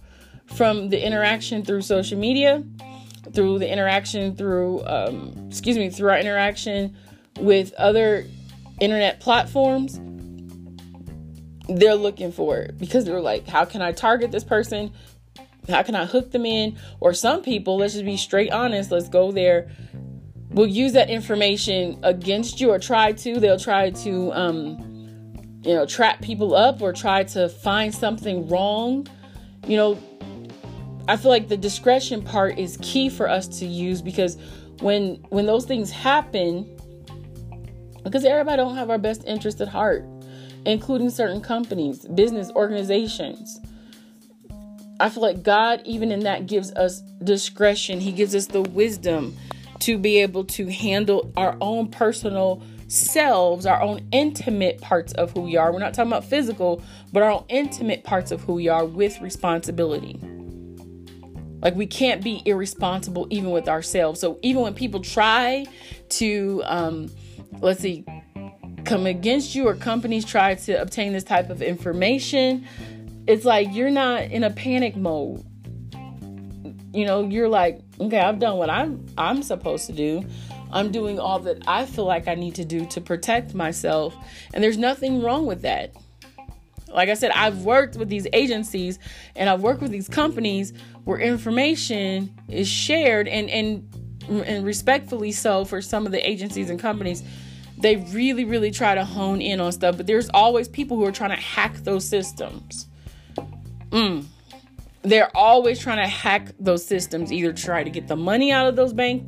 from 0.57 0.89
the 0.89 1.01
interaction 1.01 1.65
through 1.65 1.83
social 1.83 2.19
media, 2.19 2.65
through 3.33 3.61
the 3.61 3.71
interaction 3.71 4.35
through, 4.35 4.85
um, 4.85 5.33
excuse 5.49 5.79
me, 5.79 5.91
through 5.91 6.11
our 6.11 6.19
interaction 6.19 6.97
with 7.39 7.73
other 7.75 8.27
internet 8.81 9.21
platforms 9.21 10.01
they're 11.69 11.95
looking 11.95 12.33
for 12.33 12.59
it 12.59 12.79
because 12.79 13.05
they're 13.05 13.21
like, 13.21 13.47
how 13.47 13.65
can 13.65 13.83
I 13.83 13.93
target 13.93 14.31
this 14.31 14.45
person? 14.45 14.93
How 15.69 15.83
can 15.83 15.95
I 15.95 16.07
hook 16.07 16.31
them 16.31 16.47
in? 16.47 16.79
Or 17.01 17.13
some 17.13 17.43
people, 17.43 17.79
let's 17.79 17.95
just 17.95 18.05
be 18.05 18.17
straight 18.17 18.53
honest, 18.53 18.91
let's 18.91 19.09
go 19.09 19.33
there. 19.33 19.69
Will 20.51 20.67
use 20.67 20.93
that 20.93 21.11
information 21.11 21.99
against 22.03 22.61
you 22.61 22.71
or 22.71 22.79
try 22.79 23.13
to. 23.13 23.41
They'll 23.41 23.59
try 23.59 23.91
to, 23.91 24.33
um, 24.33 24.79
you 25.63 25.75
know, 25.75 25.85
trap 25.85 26.23
people 26.23 26.55
up 26.55 26.81
or 26.81 26.93
try 26.93 27.25
to 27.25 27.49
find 27.49 27.95
something 27.95 28.49
wrong. 28.49 29.07
You 29.67 29.77
know, 29.77 29.99
I 31.09 31.17
feel 31.17 31.31
like 31.31 31.49
the 31.49 31.57
discretion 31.57 32.23
part 32.23 32.59
is 32.59 32.79
key 32.81 33.09
for 33.09 33.29
us 33.29 33.49
to 33.59 33.67
use 33.67 34.01
because 34.01 34.39
when 34.81 35.17
when 35.31 35.47
those 35.47 35.67
things 35.67 35.91
happen, 35.91 36.79
because 38.05 38.25
everybody 38.25 38.57
don't 38.57 38.77
have 38.77 38.89
our 38.89 38.99
best 38.99 39.25
interest 39.25 39.61
at 39.61 39.69
heart 39.69 40.05
including 40.67 41.11
certain 41.11 41.41
companies, 41.41 42.07
business 42.09 42.51
organizations. 42.51 43.61
I 44.99 45.09
feel 45.09 45.23
like 45.23 45.43
God, 45.43 45.83
even 45.85 46.11
in 46.11 46.21
that, 46.21 46.47
gives 46.47 46.73
us 46.73 47.03
discretion. 47.23 48.01
He 48.01 48.13
gives 48.13 48.35
us 48.35 48.47
the 48.47 48.63
wisdom 48.63 49.37
to 49.81 49.99
be 49.99 50.21
able 50.21 50.45
to 50.45 50.71
handle 50.73 51.33
our 51.37 51.57
own 51.61 51.89
personal 51.89 52.63
selves, 52.89 53.67
our 53.67 53.83
own 53.83 54.07
intimate 54.11 54.81
parts 54.81 55.13
of 55.15 55.33
who 55.33 55.43
we 55.43 55.57
are. 55.57 55.73
We're 55.73 55.81
not 55.81 55.93
talking 55.93 56.11
about 56.11 56.25
physical, 56.25 56.83
but 57.13 57.23
our 57.23 57.31
own 57.31 57.45
intimate 57.49 58.05
parts 58.05 58.31
of 58.31 58.41
who 58.43 58.55
we 58.55 58.69
are 58.69 58.85
with 58.85 59.21
responsibility. 59.21 60.19
Like 61.63 61.75
we 61.75 61.87
can't 61.87 62.23
be 62.23 62.43
irresponsible 62.45 63.27
even 63.31 63.51
with 63.51 63.69
ourselves. 63.69 64.21
So 64.21 64.39
even 64.43 64.63
when 64.63 64.75
people 64.75 65.01
try 65.01 65.67
to, 66.11 66.63
um, 66.65 67.11
let's 67.61 67.81
see, 67.81 68.05
come 68.87 69.07
against 69.07 69.55
you 69.55 69.67
or 69.67 69.75
companies 69.75 70.25
try 70.25 70.55
to 70.55 70.81
obtain 70.81 71.13
this 71.13 71.25
type 71.25 71.51
of 71.51 71.61
information, 71.61 72.67
it's 73.27 73.45
like 73.45 73.69
you're 73.73 73.91
not 73.91 74.23
in 74.23 74.45
a 74.45 74.51
panic 74.51 74.97
mode. 74.97 75.45
You 76.95 77.05
know, 77.05 77.29
you're 77.29 77.49
like, 77.49 77.81
okay, 78.01 78.21
I've 78.21 78.39
done 78.39 78.57
what 78.57 78.71
I'm 78.71 79.05
I'm 79.19 79.43
supposed 79.43 79.87
to 79.87 79.93
do. 79.93 80.25
I'm 80.73 80.91
doing 80.91 81.19
all 81.19 81.39
that 81.41 81.63
I 81.67 81.85
feel 81.85 82.07
like 82.07 82.29
I 82.29 82.35
need 82.35 82.55
to 82.57 82.65
do 82.65 82.87
to 82.87 83.01
protect 83.01 83.55
myself, 83.55 84.17
and 84.55 84.65
there's 84.65 84.79
nothing 84.79 85.23
wrong 85.23 85.47
with 85.47 85.63
that. 85.63 85.95
Like 86.89 87.09
I 87.09 87.15
said, 87.15 87.33
I've 87.33 87.65
worked 87.65 87.97
with 87.97 88.09
these 88.09 88.27
agencies 88.33 88.99
and 89.35 89.51
I've 89.51 89.61
worked 89.61 89.83
with 89.83 89.91
these 89.91 90.09
companies 90.09 90.73
where 91.05 91.19
information 91.19 92.35
is 92.49 92.69
shared 92.69 93.29
and 93.29 93.51
and 93.51 94.43
and 94.47 94.65
respectfully 94.65 95.33
so 95.33 95.65
for 95.65 95.83
some 95.83 96.07
of 96.07 96.13
the 96.13 96.29
agencies 96.29 96.71
and 96.71 96.81
companies 96.81 97.23
they 97.79 97.97
really, 97.97 98.45
really 98.45 98.71
try 98.71 98.95
to 98.95 99.05
hone 99.05 99.41
in 99.41 99.61
on 99.61 99.73
stuff, 99.73 99.97
but 99.97 100.07
there's 100.07 100.29
always 100.31 100.69
people 100.69 100.97
who 100.97 101.05
are 101.05 101.13
trying 101.13 101.31
to 101.31 101.37
hack 101.37 101.75
those 101.79 102.09
systems. 102.09 102.89
Mm. 103.91 104.25
They're 105.03 105.31
always 105.37 105.79
trying 105.79 105.99
to 105.99 106.09
hack 106.09 106.53
those 106.59 106.85
systems, 106.85 107.33
either 107.33 107.53
try 107.53 107.85
to 107.85 107.91
get 107.91 108.09
the 108.09 108.17
money 108.17 108.51
out 108.51 108.67
of 108.67 108.77
those 108.77 108.93
bank, 108.93 109.25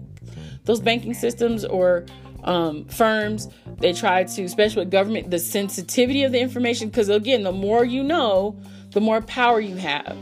those 0.64 0.80
banking 0.80 1.14
systems, 1.14 1.64
or 1.64 2.06
um, 2.44 2.84
firms. 2.86 3.48
They 3.78 3.92
try 3.92 4.24
to, 4.24 4.44
especially 4.44 4.84
with 4.84 4.90
government, 4.90 5.30
the 5.30 5.38
sensitivity 5.38 6.24
of 6.24 6.32
the 6.32 6.40
information. 6.40 6.88
Because 6.88 7.08
again, 7.08 7.42
the 7.42 7.52
more 7.52 7.84
you 7.84 8.02
know, 8.02 8.58
the 8.90 9.00
more 9.00 9.20
power 9.20 9.60
you 9.60 9.76
have. 9.76 10.16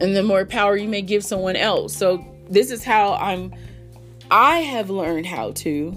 And 0.00 0.16
the 0.16 0.22
more 0.22 0.44
power 0.44 0.76
you 0.76 0.88
may 0.88 1.02
give 1.02 1.24
someone 1.24 1.56
else. 1.56 1.94
So, 1.94 2.24
this 2.48 2.70
is 2.70 2.82
how 2.82 3.14
I'm 3.14 3.52
I 4.32 4.60
have 4.60 4.88
learned 4.88 5.26
how 5.26 5.50
to 5.50 5.94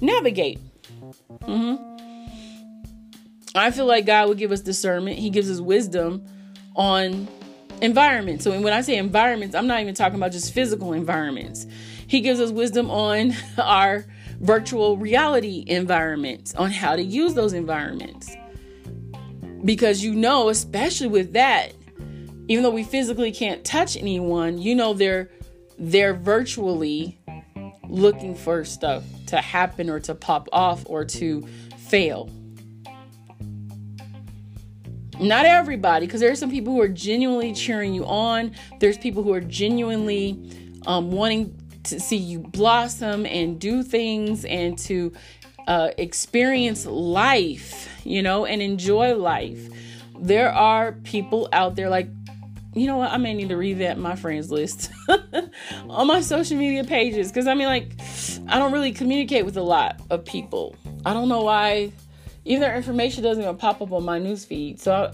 navigate. 0.00 0.58
Mm-hmm. 1.40 1.92
I 3.54 3.70
feel 3.70 3.84
like 3.84 4.06
God 4.06 4.30
would 4.30 4.38
give 4.38 4.52
us 4.52 4.62
discernment. 4.62 5.18
He 5.18 5.28
gives 5.28 5.50
us 5.50 5.60
wisdom 5.60 6.24
on 6.74 7.28
environments. 7.82 8.44
So 8.44 8.58
when 8.58 8.72
I 8.72 8.80
say 8.80 8.96
environments, 8.96 9.54
I'm 9.54 9.66
not 9.66 9.82
even 9.82 9.94
talking 9.94 10.16
about 10.16 10.32
just 10.32 10.54
physical 10.54 10.94
environments. 10.94 11.66
He 12.06 12.22
gives 12.22 12.40
us 12.40 12.50
wisdom 12.50 12.90
on 12.90 13.34
our 13.58 14.06
virtual 14.40 14.96
reality 14.96 15.62
environments, 15.66 16.54
on 16.54 16.70
how 16.70 16.96
to 16.96 17.02
use 17.02 17.34
those 17.34 17.52
environments. 17.52 18.34
Because 19.62 20.02
you 20.02 20.14
know, 20.14 20.48
especially 20.48 21.08
with 21.08 21.34
that, 21.34 21.72
even 22.48 22.62
though 22.62 22.70
we 22.70 22.82
physically 22.82 23.30
can't 23.30 23.62
touch 23.62 23.94
anyone, 23.98 24.56
you 24.56 24.74
know 24.74 24.94
they're 24.94 25.30
they're 25.78 26.14
virtually 26.14 27.18
looking 27.92 28.34
for 28.34 28.64
stuff 28.64 29.04
to 29.26 29.36
happen 29.36 29.90
or 29.90 30.00
to 30.00 30.14
pop 30.14 30.48
off 30.52 30.82
or 30.86 31.04
to 31.04 31.46
fail. 31.76 32.30
Not 35.20 35.44
everybody, 35.44 36.06
because 36.06 36.20
there 36.20 36.32
are 36.32 36.36
some 36.36 36.50
people 36.50 36.72
who 36.72 36.80
are 36.80 36.88
genuinely 36.88 37.52
cheering 37.52 37.92
you 37.94 38.04
on. 38.06 38.52
There's 38.80 38.96
people 38.96 39.22
who 39.22 39.32
are 39.32 39.40
genuinely 39.40 40.80
um, 40.86 41.12
wanting 41.12 41.54
to 41.84 42.00
see 42.00 42.16
you 42.16 42.40
blossom 42.40 43.26
and 43.26 43.60
do 43.60 43.82
things 43.82 44.44
and 44.46 44.78
to 44.78 45.12
uh, 45.68 45.90
experience 45.98 46.86
life, 46.86 47.88
you 48.04 48.22
know, 48.22 48.46
and 48.46 48.62
enjoy 48.62 49.14
life. 49.14 49.68
There 50.18 50.50
are 50.52 50.92
people 50.92 51.48
out 51.52 51.76
there 51.76 51.90
like 51.90 52.08
you 52.74 52.86
know 52.86 52.96
what? 52.96 53.10
I 53.10 53.18
may 53.18 53.34
need 53.34 53.50
to 53.50 53.56
revamp 53.56 53.98
my 53.98 54.16
friends 54.16 54.50
list 54.50 54.90
on 55.88 56.06
my 56.06 56.20
social 56.20 56.56
media 56.56 56.84
pages 56.84 57.28
because 57.28 57.46
I 57.46 57.54
mean, 57.54 57.66
like, 57.66 57.92
I 58.48 58.58
don't 58.58 58.72
really 58.72 58.92
communicate 58.92 59.44
with 59.44 59.56
a 59.56 59.62
lot 59.62 60.00
of 60.10 60.24
people. 60.24 60.74
I 61.04 61.12
don't 61.12 61.28
know 61.28 61.42
why. 61.42 61.92
Even 62.44 62.60
their 62.60 62.74
information 62.74 63.22
doesn't 63.22 63.42
even 63.42 63.56
pop 63.56 63.80
up 63.82 63.92
on 63.92 64.04
my 64.04 64.18
newsfeed. 64.18 64.80
So, 64.80 65.12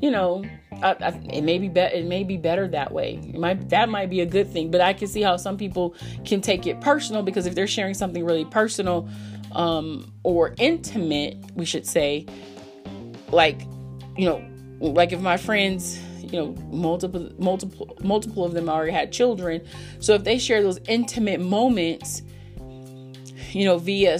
you 0.00 0.10
know, 0.10 0.44
I, 0.80 0.92
I, 0.92 1.08
it 1.30 1.42
may 1.42 1.58
be, 1.58 1.68
be 1.68 1.80
it 1.80 2.06
may 2.06 2.24
be 2.24 2.36
better 2.36 2.68
that 2.68 2.92
way. 2.92 3.20
It 3.22 3.38
might 3.38 3.68
that 3.70 3.88
might 3.88 4.08
be 4.08 4.20
a 4.20 4.26
good 4.26 4.48
thing. 4.48 4.70
But 4.70 4.80
I 4.80 4.92
can 4.92 5.08
see 5.08 5.22
how 5.22 5.36
some 5.36 5.56
people 5.56 5.96
can 6.24 6.40
take 6.40 6.66
it 6.66 6.80
personal 6.80 7.22
because 7.22 7.46
if 7.46 7.54
they're 7.54 7.66
sharing 7.66 7.94
something 7.94 8.24
really 8.24 8.44
personal 8.44 9.08
um, 9.52 10.12
or 10.22 10.54
intimate, 10.56 11.36
we 11.56 11.64
should 11.64 11.86
say, 11.86 12.26
like, 13.30 13.60
you 14.16 14.24
know, 14.24 14.42
like 14.80 15.12
if 15.12 15.20
my 15.20 15.36
friends 15.36 16.00
you 16.22 16.40
know 16.40 16.52
multiple 16.70 17.30
multiple 17.38 17.96
multiple 18.02 18.44
of 18.44 18.52
them 18.52 18.68
already 18.68 18.92
had 18.92 19.12
children. 19.12 19.60
So 20.00 20.14
if 20.14 20.24
they 20.24 20.38
share 20.38 20.62
those 20.62 20.78
intimate 20.88 21.40
moments 21.40 22.22
you 23.52 23.64
know 23.64 23.78
via 23.78 24.18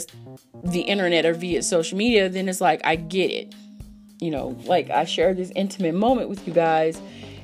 the 0.64 0.80
internet 0.80 1.24
or 1.24 1.34
via 1.34 1.62
social 1.62 1.98
media 1.98 2.28
then 2.28 2.48
it's 2.48 2.60
like 2.60 2.80
i 2.84 2.96
get 2.96 3.30
it. 3.30 3.54
You 4.20 4.30
know 4.30 4.58
like 4.64 4.90
i 4.90 5.04
shared 5.04 5.36
this 5.36 5.52
intimate 5.56 5.94
moment 5.94 6.28
with 6.28 6.46
you 6.46 6.52
guys 6.52 7.00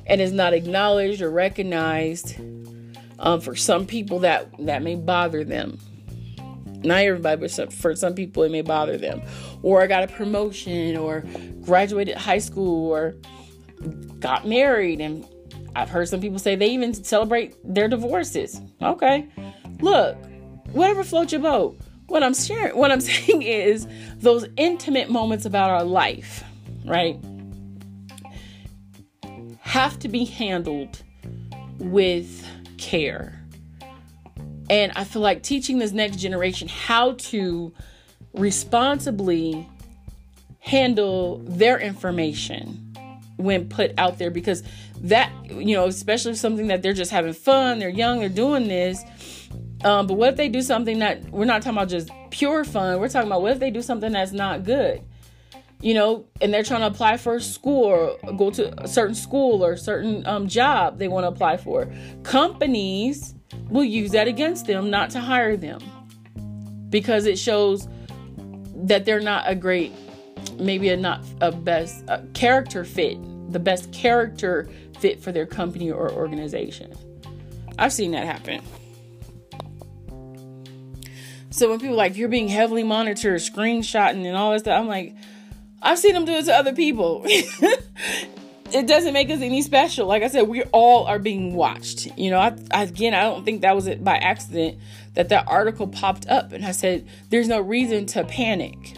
and 0.07 0.21
it's 0.21 0.31
not 0.31 0.53
acknowledged 0.53 1.21
or 1.21 1.29
recognized 1.29 2.35
um, 3.19 3.41
for 3.41 3.55
some 3.55 3.85
people 3.85 4.19
that 4.19 4.49
that 4.59 4.81
may 4.81 4.95
bother 4.95 5.43
them. 5.43 5.77
Not 6.81 7.01
everybody 7.01 7.41
but 7.41 7.51
some, 7.51 7.69
for 7.69 7.95
some 7.95 8.13
people 8.13 8.43
it 8.43 8.51
may 8.51 8.61
bother 8.61 8.97
them. 8.97 9.21
Or 9.61 9.81
i 9.81 9.87
got 9.87 10.03
a 10.03 10.07
promotion 10.07 10.97
or 10.97 11.23
graduated 11.61 12.15
high 12.15 12.37
school 12.39 12.89
or 12.89 13.15
got 14.19 14.47
married 14.47 15.01
and 15.01 15.25
I've 15.75 15.89
heard 15.89 16.07
some 16.09 16.21
people 16.21 16.39
say 16.39 16.55
they 16.55 16.69
even 16.69 16.93
celebrate 16.93 17.55
their 17.63 17.87
divorces. 17.87 18.59
Okay. 18.81 19.27
Look, 19.81 20.17
whatever 20.71 21.03
floats 21.03 21.31
your 21.31 21.41
boat. 21.41 21.77
What 22.07 22.23
I'm 22.23 22.33
sharing, 22.33 22.75
what 22.75 22.91
I'm 22.91 23.01
saying 23.01 23.43
is 23.43 23.87
those 24.17 24.47
intimate 24.57 25.09
moments 25.09 25.45
about 25.45 25.69
our 25.69 25.83
life, 25.83 26.43
right? 26.85 27.19
have 29.69 29.99
to 29.99 30.07
be 30.07 30.25
handled 30.25 31.03
with 31.77 32.43
care. 32.79 33.39
And 34.67 34.91
I 34.95 35.03
feel 35.03 35.21
like 35.21 35.43
teaching 35.43 35.77
this 35.77 35.91
next 35.91 36.17
generation 36.17 36.67
how 36.67 37.13
to 37.13 37.71
responsibly 38.33 39.69
handle 40.57 41.37
their 41.45 41.79
information 41.79 42.88
when 43.39 43.69
put 43.69 43.93
out 43.97 44.17
there 44.17 44.29
because 44.29 44.63
that 45.01 45.31
you 45.49 45.73
know 45.73 45.87
especially 45.87 46.35
something 46.35 46.67
that 46.67 46.81
they're 46.81 46.93
just 46.93 47.09
having 47.09 47.33
fun 47.33 47.79
they're 47.79 47.89
young 47.89 48.19
they're 48.19 48.27
doing 48.29 48.67
this 48.67 49.03
um, 49.83 50.07
but 50.07 50.15
what 50.15 50.29
if 50.29 50.35
they 50.35 50.49
do 50.49 50.61
something 50.61 50.99
that 50.99 51.29
we're 51.31 51.45
not 51.45 51.61
talking 51.61 51.77
about 51.77 51.89
just 51.89 52.11
pure 52.31 52.65
fun 52.65 52.99
we're 52.99 53.07
talking 53.07 53.27
about 53.27 53.41
what 53.41 53.53
if 53.53 53.59
they 53.59 53.71
do 53.71 53.81
something 53.81 54.11
that's 54.11 54.33
not 54.33 54.63
good? 54.65 55.01
You 55.81 55.93
know 55.93 56.25
and 56.41 56.53
they're 56.53 56.63
trying 56.63 56.81
to 56.81 56.87
apply 56.87 57.15
for 57.15 57.35
a 57.35 57.41
school 57.41 57.85
or 57.85 58.17
go 58.33 58.51
to 58.51 58.83
a 58.83 58.87
certain 58.87 59.15
school 59.15 59.63
or 59.63 59.77
certain 59.77 60.27
um, 60.27 60.49
job 60.49 60.99
they 60.99 61.07
want 61.07 61.23
to 61.23 61.29
apply 61.29 61.55
for. 61.55 61.89
Companies 62.23 63.35
will 63.69 63.85
use 63.85 64.11
that 64.11 64.27
against 64.27 64.67
them 64.67 64.89
not 64.89 65.11
to 65.11 65.21
hire 65.21 65.55
them 65.55 65.79
because 66.89 67.25
it 67.25 67.39
shows 67.39 67.87
that 68.75 69.05
they're 69.05 69.21
not 69.21 69.43
a 69.47 69.55
great 69.55 69.93
maybe 70.59 70.89
a 70.89 70.97
not 70.97 71.23
a 71.39 71.51
best 71.53 72.03
a 72.09 72.21
character 72.33 72.83
fit 72.83 73.17
the 73.51 73.59
best 73.59 73.91
character 73.91 74.69
fit 74.99 75.21
for 75.21 75.31
their 75.31 75.45
company 75.45 75.91
or 75.91 76.11
organization. 76.11 76.93
I've 77.77 77.93
seen 77.93 78.11
that 78.11 78.25
happen. 78.25 78.61
So 81.51 81.69
when 81.69 81.79
people 81.79 81.95
like 81.95 82.15
you're 82.15 82.29
being 82.29 82.47
heavily 82.47 82.83
monitored 82.83 83.41
screenshotting 83.41 84.25
and 84.25 84.37
all 84.37 84.51
that 84.51 84.59
stuff 84.59 84.79
i'm 84.79 84.87
like 84.87 85.15
i've 85.81 85.97
seen 85.97 86.13
them 86.13 86.25
do 86.25 86.33
it 86.33 86.45
to 86.45 86.53
other 86.53 86.73
people. 86.73 87.25
It 88.71 88.85
doesn't 88.85 89.13
make 89.13 89.31
us 89.31 89.41
any 89.41 89.63
special. 89.63 90.05
Like 90.05 90.21
i 90.21 90.27
said 90.27 90.43
we 90.43 90.61
all 90.65 91.07
are 91.07 91.17
being 91.17 91.55
watched. 91.55 92.07
You 92.15 92.29
know 92.29 92.37
I, 92.37 92.55
I, 92.69 92.83
again 92.83 93.15
i 93.15 93.23
don't 93.23 93.43
think 93.43 93.61
that 93.61 93.75
was 93.75 93.87
it 93.87 94.03
by 94.03 94.17
accident 94.17 94.77
that 95.15 95.29
that 95.29 95.45
article 95.47 95.87
popped 95.87 96.27
up 96.27 96.53
and 96.53 96.63
i 96.63 96.71
said 96.71 97.07
there's 97.29 97.47
no 97.47 97.59
reason 97.59 98.05
to 98.05 98.23
panic 98.23 98.95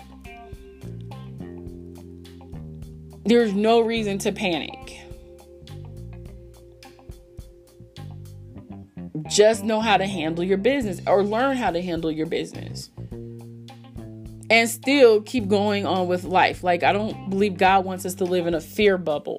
There's 3.31 3.53
no 3.53 3.79
reason 3.79 4.17
to 4.17 4.33
panic. 4.33 4.99
Just 9.29 9.63
know 9.63 9.79
how 9.79 9.95
to 9.95 10.05
handle 10.05 10.43
your 10.43 10.57
business 10.57 10.99
or 11.07 11.23
learn 11.23 11.55
how 11.55 11.71
to 11.71 11.81
handle 11.81 12.11
your 12.11 12.25
business. 12.25 12.89
And 14.49 14.69
still 14.69 15.21
keep 15.21 15.47
going 15.47 15.85
on 15.85 16.09
with 16.09 16.25
life. 16.25 16.61
Like, 16.61 16.83
I 16.83 16.91
don't 16.91 17.29
believe 17.29 17.57
God 17.57 17.85
wants 17.85 18.05
us 18.05 18.15
to 18.15 18.25
live 18.25 18.47
in 18.47 18.53
a 18.53 18.59
fear 18.59 18.97
bubble 18.97 19.37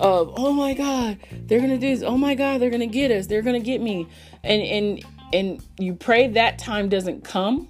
of, 0.00 0.34
oh 0.36 0.52
my 0.52 0.74
God, 0.74 1.18
they're 1.46 1.60
gonna 1.60 1.78
do 1.78 1.94
this. 1.94 2.02
Oh 2.02 2.18
my 2.18 2.34
God, 2.34 2.60
they're 2.60 2.70
gonna 2.70 2.88
get 2.88 3.12
us. 3.12 3.28
They're 3.28 3.42
gonna 3.42 3.60
get 3.60 3.80
me. 3.80 4.08
And 4.42 4.60
and 4.60 5.04
and 5.32 5.62
you 5.78 5.94
pray 5.94 6.26
that 6.26 6.58
time 6.58 6.88
doesn't 6.88 7.22
come. 7.22 7.68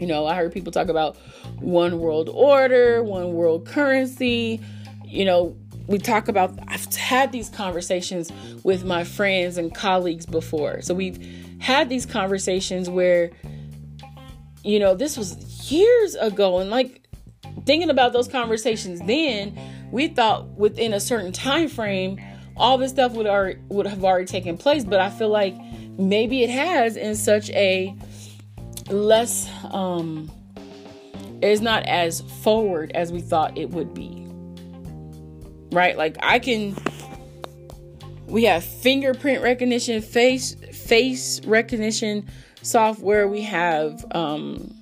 You 0.00 0.06
know, 0.06 0.24
I 0.24 0.34
heard 0.34 0.50
people 0.50 0.72
talk 0.72 0.88
about, 0.88 1.18
one 1.62 1.98
world 1.98 2.28
order, 2.28 3.02
one 3.02 3.32
world 3.32 3.66
currency. 3.66 4.60
You 5.04 5.24
know, 5.24 5.56
we 5.86 5.98
talk 5.98 6.28
about, 6.28 6.58
I've 6.68 6.94
had 6.94 7.32
these 7.32 7.48
conversations 7.48 8.30
with 8.62 8.84
my 8.84 9.04
friends 9.04 9.58
and 9.58 9.74
colleagues 9.74 10.26
before. 10.26 10.82
So 10.82 10.94
we've 10.94 11.24
had 11.60 11.88
these 11.88 12.06
conversations 12.06 12.88
where, 12.88 13.30
you 14.64 14.78
know, 14.78 14.94
this 14.94 15.16
was 15.16 15.70
years 15.70 16.14
ago. 16.14 16.58
And 16.58 16.70
like 16.70 17.06
thinking 17.66 17.90
about 17.90 18.12
those 18.12 18.28
conversations 18.28 19.00
then, 19.00 19.58
we 19.90 20.08
thought 20.08 20.46
within 20.56 20.94
a 20.94 21.00
certain 21.00 21.32
time 21.32 21.68
frame, 21.68 22.20
all 22.56 22.78
this 22.78 22.90
stuff 22.90 23.12
would 23.12 23.26
already, 23.26 23.60
would 23.68 23.86
have 23.86 24.04
already 24.04 24.26
taken 24.26 24.56
place. 24.56 24.84
But 24.84 25.00
I 25.00 25.10
feel 25.10 25.28
like 25.28 25.54
maybe 25.98 26.42
it 26.42 26.50
has 26.50 26.96
in 26.96 27.14
such 27.14 27.50
a 27.50 27.94
less 28.90 29.48
um 29.70 30.30
is 31.42 31.60
not 31.60 31.84
as 31.86 32.20
forward 32.42 32.92
as 32.94 33.12
we 33.12 33.20
thought 33.20 33.56
it 33.58 33.70
would 33.70 33.94
be. 33.94 34.26
Right? 35.72 35.96
Like 35.96 36.16
I 36.22 36.38
can 36.38 36.76
we 38.26 38.44
have 38.44 38.64
fingerprint 38.64 39.42
recognition, 39.42 40.00
face 40.00 40.54
face 40.54 41.40
recognition 41.44 42.26
software, 42.62 43.26
we 43.28 43.42
have 43.42 44.04
um 44.12 44.74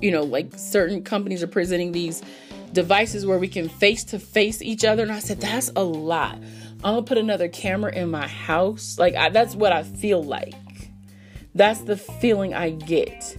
you 0.00 0.10
know, 0.10 0.22
like 0.22 0.54
certain 0.56 1.02
companies 1.02 1.42
are 1.42 1.46
presenting 1.46 1.92
these 1.92 2.22
devices 2.72 3.26
where 3.26 3.38
we 3.38 3.48
can 3.48 3.68
face 3.68 4.02
to 4.04 4.18
face 4.18 4.62
each 4.62 4.84
other 4.84 5.02
and 5.02 5.12
I 5.12 5.18
said 5.18 5.40
that's 5.40 5.70
a 5.76 5.84
lot. 5.84 6.36
I'm 6.82 6.94
gonna 6.94 7.02
put 7.02 7.18
another 7.18 7.48
camera 7.48 7.92
in 7.94 8.10
my 8.10 8.26
house. 8.26 8.98
Like 8.98 9.14
I, 9.14 9.28
that's 9.28 9.54
what 9.54 9.72
I 9.72 9.82
feel 9.82 10.22
like. 10.22 10.54
That's 11.54 11.80
the 11.80 11.96
feeling 11.96 12.54
I 12.54 12.70
get 12.70 13.36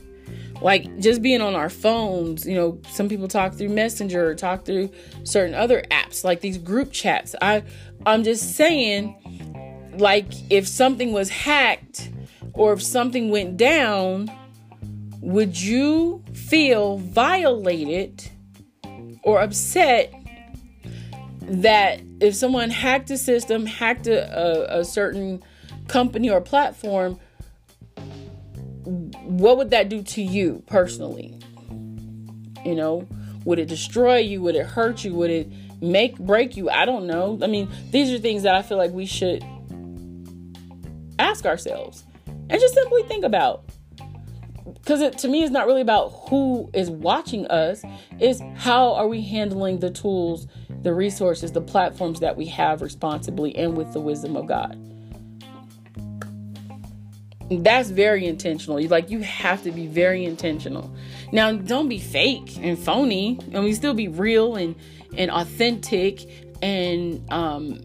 like 0.61 0.99
just 0.99 1.21
being 1.21 1.41
on 1.41 1.55
our 1.55 1.69
phones 1.69 2.45
you 2.45 2.55
know 2.55 2.79
some 2.89 3.09
people 3.09 3.27
talk 3.27 3.53
through 3.53 3.69
messenger 3.69 4.29
or 4.29 4.35
talk 4.35 4.63
through 4.65 4.89
certain 5.23 5.55
other 5.55 5.83
apps 5.91 6.23
like 6.23 6.41
these 6.41 6.57
group 6.57 6.91
chats. 6.91 7.35
I 7.41 7.63
i'm 8.05 8.23
just 8.23 8.55
saying 8.55 9.15
like 9.97 10.27
if 10.49 10.67
something 10.67 11.11
was 11.11 11.29
hacked 11.29 12.09
or 12.53 12.73
if 12.73 12.81
something 12.81 13.29
went 13.29 13.57
down 13.57 14.31
would 15.21 15.59
you 15.59 16.23
feel 16.33 16.97
violated 16.97 18.29
or 19.23 19.41
upset 19.41 20.13
that 21.41 22.01
if 22.19 22.35
someone 22.35 22.69
hacked 22.69 23.09
a 23.11 23.17
system 23.17 23.65
hacked 23.65 24.07
a, 24.07 24.75
a, 24.75 24.79
a 24.79 24.85
certain 24.85 25.43
company 25.87 26.29
or 26.29 26.39
platform 26.39 27.19
what 29.31 29.57
would 29.57 29.69
that 29.69 29.87
do 29.87 30.03
to 30.03 30.21
you 30.21 30.61
personally? 30.67 31.39
You 32.65 32.75
know, 32.75 33.07
would 33.45 33.59
it 33.59 33.69
destroy 33.69 34.17
you? 34.17 34.41
Would 34.41 34.55
it 34.55 34.65
hurt 34.65 35.05
you? 35.05 35.13
Would 35.15 35.31
it 35.31 35.51
make 35.81 36.19
break 36.19 36.57
you? 36.57 36.69
I 36.69 36.85
don't 36.85 37.07
know. 37.07 37.39
I 37.41 37.47
mean, 37.47 37.69
these 37.91 38.11
are 38.11 38.19
things 38.19 38.43
that 38.43 38.55
I 38.55 38.61
feel 38.61 38.77
like 38.77 38.91
we 38.91 39.05
should 39.05 39.43
ask 41.17 41.45
ourselves 41.45 42.03
and 42.27 42.59
just 42.59 42.73
simply 42.73 43.03
think 43.03 43.23
about. 43.23 43.63
Because 44.65 45.15
to 45.21 45.27
me 45.27 45.43
it's 45.43 45.51
not 45.51 45.65
really 45.65 45.81
about 45.81 46.09
who 46.29 46.69
is 46.73 46.89
watching 46.89 47.47
us, 47.47 47.83
is 48.19 48.41
how 48.55 48.93
are 48.93 49.07
we 49.07 49.21
handling 49.21 49.79
the 49.79 49.91
tools, 49.91 50.45
the 50.81 50.93
resources, 50.93 51.53
the 51.53 51.61
platforms 51.61 52.19
that 52.19 52.35
we 52.35 52.47
have 52.47 52.81
responsibly 52.81 53.55
and 53.55 53.77
with 53.77 53.93
the 53.93 54.01
wisdom 54.01 54.35
of 54.35 54.45
God 54.45 54.90
that's 57.59 57.89
very 57.89 58.25
intentional. 58.25 58.81
Like 58.87 59.09
you 59.09 59.19
have 59.19 59.63
to 59.63 59.71
be 59.71 59.87
very 59.87 60.23
intentional. 60.23 60.93
Now, 61.31 61.51
don't 61.51 61.89
be 61.89 61.99
fake 61.99 62.57
and 62.57 62.79
phony. 62.79 63.39
I 63.53 63.59
mean, 63.59 63.75
still 63.75 63.93
be 63.93 64.07
real 64.07 64.55
and 64.55 64.75
and 65.17 65.29
authentic. 65.29 66.21
And 66.61 67.29
um, 67.31 67.81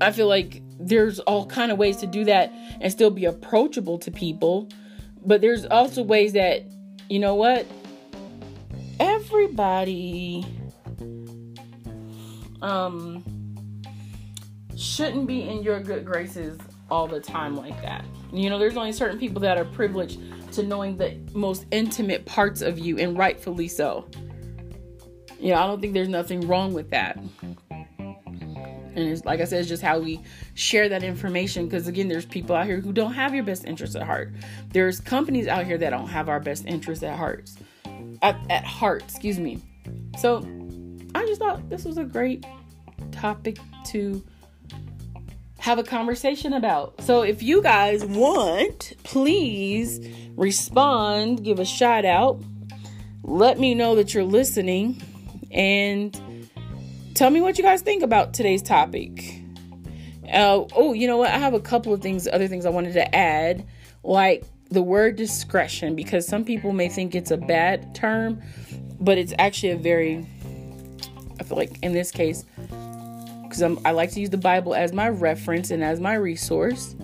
I 0.00 0.10
feel 0.10 0.26
like 0.26 0.62
there's 0.80 1.20
all 1.20 1.46
kind 1.46 1.70
of 1.70 1.78
ways 1.78 1.98
to 1.98 2.06
do 2.06 2.24
that 2.24 2.52
and 2.80 2.90
still 2.90 3.10
be 3.10 3.24
approachable 3.24 3.98
to 3.98 4.10
people. 4.10 4.68
But 5.24 5.40
there's 5.40 5.64
also 5.66 6.02
ways 6.02 6.32
that 6.32 6.64
you 7.08 7.20
know 7.20 7.34
what 7.34 7.66
everybody 9.00 10.44
um 12.60 13.22
shouldn't 14.76 15.28
be 15.28 15.42
in 15.42 15.62
your 15.62 15.80
good 15.80 16.04
graces 16.04 16.58
all 16.90 17.06
the 17.06 17.20
time 17.20 17.54
mm-hmm. 17.54 17.66
like 17.66 17.82
that. 17.82 18.04
You 18.32 18.50
know, 18.50 18.58
there's 18.58 18.76
only 18.76 18.92
certain 18.92 19.18
people 19.18 19.40
that 19.42 19.58
are 19.58 19.64
privileged 19.64 20.20
to 20.52 20.62
knowing 20.62 20.96
the 20.96 21.18
most 21.34 21.66
intimate 21.70 22.24
parts 22.24 22.62
of 22.62 22.78
you, 22.78 22.98
and 22.98 23.16
rightfully 23.16 23.68
so. 23.68 24.08
You 25.40 25.52
know, 25.52 25.60
I 25.60 25.66
don't 25.66 25.80
think 25.80 25.94
there's 25.94 26.08
nothing 26.08 26.46
wrong 26.48 26.72
with 26.72 26.90
that. 26.90 27.18
And 28.98 29.08
it's 29.08 29.24
like 29.24 29.40
I 29.40 29.44
said, 29.44 29.60
it's 29.60 29.68
just 29.68 29.82
how 29.82 30.00
we 30.00 30.20
share 30.54 30.88
that 30.88 31.04
information. 31.04 31.66
Because 31.66 31.86
again, 31.86 32.08
there's 32.08 32.26
people 32.26 32.56
out 32.56 32.66
here 32.66 32.80
who 32.80 32.92
don't 32.92 33.12
have 33.12 33.34
your 33.34 33.44
best 33.44 33.64
interests 33.64 33.94
at 33.94 34.02
heart. 34.02 34.32
There's 34.72 34.98
companies 35.00 35.46
out 35.46 35.64
here 35.64 35.78
that 35.78 35.90
don't 35.90 36.08
have 36.08 36.28
our 36.28 36.40
best 36.40 36.66
interests 36.66 37.04
at 37.04 37.16
heart. 37.16 37.50
At, 38.22 38.36
at 38.50 38.64
heart, 38.64 39.04
excuse 39.04 39.38
me. 39.38 39.62
So 40.18 40.38
I 41.14 41.24
just 41.26 41.40
thought 41.40 41.68
this 41.68 41.84
was 41.84 41.98
a 41.98 42.04
great 42.04 42.44
topic 43.12 43.58
to 43.86 44.22
have 45.68 45.78
a 45.78 45.82
conversation 45.82 46.54
about. 46.54 46.98
So 47.02 47.20
if 47.20 47.42
you 47.42 47.62
guys 47.62 48.02
want, 48.02 48.94
please 49.02 50.00
respond, 50.34 51.44
give 51.44 51.58
a 51.58 51.64
shout 51.66 52.06
out, 52.06 52.40
let 53.22 53.58
me 53.58 53.74
know 53.74 53.94
that 53.96 54.14
you're 54.14 54.24
listening, 54.24 55.02
and 55.50 56.18
tell 57.12 57.28
me 57.28 57.42
what 57.42 57.58
you 57.58 57.64
guys 57.64 57.82
think 57.82 58.02
about 58.02 58.32
today's 58.32 58.62
topic. 58.62 59.42
Uh, 60.32 60.64
oh, 60.74 60.94
you 60.94 61.06
know 61.06 61.18
what? 61.18 61.32
I 61.32 61.38
have 61.38 61.52
a 61.52 61.60
couple 61.60 61.92
of 61.92 62.00
things, 62.00 62.26
other 62.26 62.48
things 62.48 62.64
I 62.64 62.70
wanted 62.70 62.94
to 62.94 63.14
add, 63.14 63.66
like 64.02 64.44
the 64.70 64.82
word 64.82 65.16
discretion, 65.16 65.94
because 65.94 66.26
some 66.26 66.46
people 66.46 66.72
may 66.72 66.88
think 66.88 67.14
it's 67.14 67.30
a 67.30 67.36
bad 67.36 67.94
term, 67.94 68.40
but 69.00 69.18
it's 69.18 69.34
actually 69.38 69.72
a 69.72 69.76
very 69.76 70.26
I 71.38 71.44
feel 71.44 71.58
like 71.58 71.78
in 71.82 71.92
this 71.92 72.10
case, 72.10 72.46
because 73.58 73.82
I 73.84 73.90
like 73.90 74.12
to 74.12 74.20
use 74.20 74.30
the 74.30 74.38
Bible 74.38 74.74
as 74.74 74.92
my 74.92 75.08
reference 75.08 75.70
and 75.70 75.82
as 75.82 76.00
my 76.00 76.14
resource. 76.14 76.94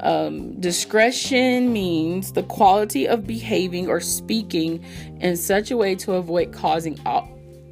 Um, 0.00 0.60
discretion 0.60 1.72
means 1.72 2.32
the 2.32 2.42
quality 2.42 3.06
of 3.06 3.26
behaving 3.26 3.88
or 3.88 4.00
speaking 4.00 4.84
in 5.20 5.36
such 5.36 5.70
a 5.70 5.76
way 5.76 5.94
to 5.96 6.14
avoid 6.14 6.52
causing 6.52 6.98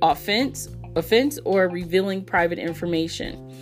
offense, 0.03 0.69
offense 0.95 1.39
or 1.45 1.69
revealing 1.69 2.25
private 2.25 2.59
information. 2.59 3.53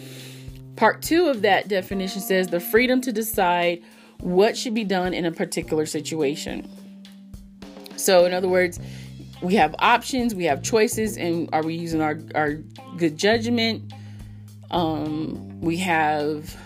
Part 0.76 1.02
two 1.02 1.28
of 1.28 1.42
that 1.42 1.68
definition 1.68 2.20
says 2.20 2.48
the 2.48 2.60
freedom 2.60 3.00
to 3.02 3.12
decide 3.12 3.82
what 4.20 4.56
should 4.56 4.74
be 4.74 4.84
done 4.84 5.14
in 5.14 5.24
a 5.24 5.32
particular 5.32 5.86
situation. 5.86 6.70
So, 7.96 8.24
in 8.24 8.32
other 8.32 8.48
words, 8.48 8.78
we 9.42 9.54
have 9.54 9.74
options, 9.78 10.34
we 10.34 10.44
have 10.44 10.62
choices, 10.62 11.16
and 11.16 11.48
are 11.52 11.62
we 11.62 11.74
using 11.74 12.02
our, 12.02 12.18
our 12.34 12.54
good 12.96 13.16
judgment? 13.16 13.92
Um, 14.70 15.60
we 15.60 15.76
have 15.78 16.56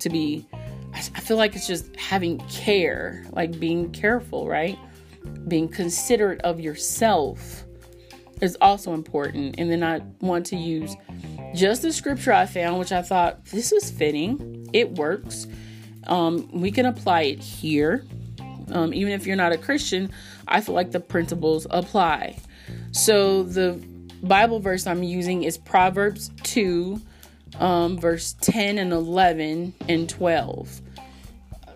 to 0.00 0.08
be, 0.08 0.46
I 0.92 1.00
feel 1.00 1.36
like 1.36 1.54
it's 1.54 1.66
just 1.66 1.94
having 1.96 2.38
care, 2.48 3.24
like 3.30 3.58
being 3.58 3.92
careful, 3.92 4.48
right? 4.48 4.78
Being 5.48 5.68
considerate 5.68 6.40
of 6.42 6.60
yourself 6.60 7.64
is 8.40 8.56
also 8.60 8.94
important. 8.94 9.56
And 9.58 9.70
then 9.70 9.82
I 9.82 10.00
want 10.20 10.46
to 10.46 10.56
use 10.56 10.96
just 11.54 11.82
the 11.82 11.92
scripture 11.92 12.32
I 12.32 12.46
found, 12.46 12.78
which 12.78 12.92
I 12.92 13.02
thought 13.02 13.44
this 13.46 13.72
was 13.72 13.90
fitting. 13.90 14.68
It 14.72 14.92
works. 14.92 15.46
Um, 16.06 16.48
we 16.52 16.70
can 16.70 16.86
apply 16.86 17.22
it 17.22 17.40
here. 17.40 18.04
Um, 18.72 18.92
even 18.92 19.12
if 19.12 19.26
you're 19.26 19.36
not 19.36 19.52
a 19.52 19.58
Christian, 19.58 20.10
I 20.48 20.60
feel 20.60 20.74
like 20.74 20.90
the 20.90 21.00
principles 21.00 21.66
apply. 21.70 22.38
So 22.92 23.44
the 23.44 23.80
Bible 24.22 24.60
verse 24.60 24.86
I'm 24.86 25.02
using 25.02 25.44
is 25.44 25.56
Proverbs 25.56 26.30
2, 26.42 27.00
um, 27.60 27.98
verse 27.98 28.34
10 28.40 28.78
and 28.78 28.92
11 28.92 29.74
and 29.88 30.08
12. 30.08 30.80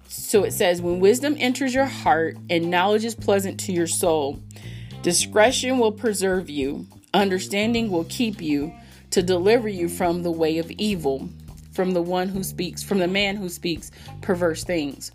So 0.07 0.45
it 0.45 0.53
says, 0.53 0.83
When 0.83 1.01
wisdom 1.01 1.37
enters 1.39 1.75
your 1.75 1.87
heart 1.87 2.37
and 2.49 2.71
knowledge 2.71 3.05
is 3.05 3.15
pleasant 3.15 3.61
to 3.61 3.73
your 3.73 3.87
soul, 3.87 4.41
discretion 5.03 5.79
will 5.79 5.93
preserve 5.93 6.51
you, 6.51 6.87
understanding 7.15 7.91
will 7.91 8.05
keep 8.05 8.41
you 8.41 8.73
to 9.11 9.23
deliver 9.23 9.69
you 9.69 9.89
from 9.89 10.23
the 10.23 10.31
way 10.31 10.59
of 10.59 10.71
evil, 10.73 11.29
from 11.73 11.93
the 11.93 12.03
one 12.03 12.29
who 12.29 12.43
speaks, 12.43 12.83
from 12.83 12.99
the 12.99 13.09
man 13.09 13.37
who 13.37 13.49
speaks 13.49 13.91
perverse 14.21 14.65
things. 14.65 15.13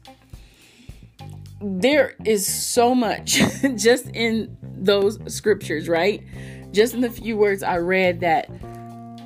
There 1.61 2.15
is 2.25 2.45
so 2.45 2.93
much 2.93 3.41
just 3.75 4.07
in 4.07 4.57
those 4.61 5.17
scriptures, 5.33 5.87
right? 5.87 6.23
Just 6.71 6.93
in 6.93 7.01
the 7.01 7.09
few 7.09 7.37
words 7.37 7.63
I 7.63 7.77
read 7.77 8.19
that 8.19 8.49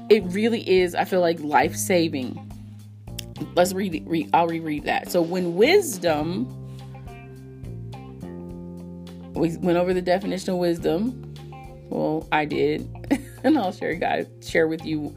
it 0.09 0.23
really 0.27 0.67
is, 0.69 0.95
I 0.95 1.05
feel 1.05 1.21
like 1.21 1.39
life 1.39 1.75
saving. 1.75 2.45
Let's 3.55 3.73
read, 3.73 4.03
read 4.05 4.29
I'll 4.33 4.47
reread 4.47 4.83
that. 4.85 5.11
So 5.11 5.21
when 5.21 5.55
wisdom 5.55 6.55
we 9.39 9.55
went 9.57 9.77
over 9.77 9.93
the 9.93 10.01
definition 10.01 10.51
of 10.51 10.57
wisdom. 10.57 11.33
Well, 11.89 12.27
I 12.31 12.45
did. 12.45 12.89
and 13.43 13.57
I'll 13.57 13.71
share 13.71 13.95
guys 13.95 14.27
share 14.41 14.67
with 14.67 14.85
you 14.85 15.15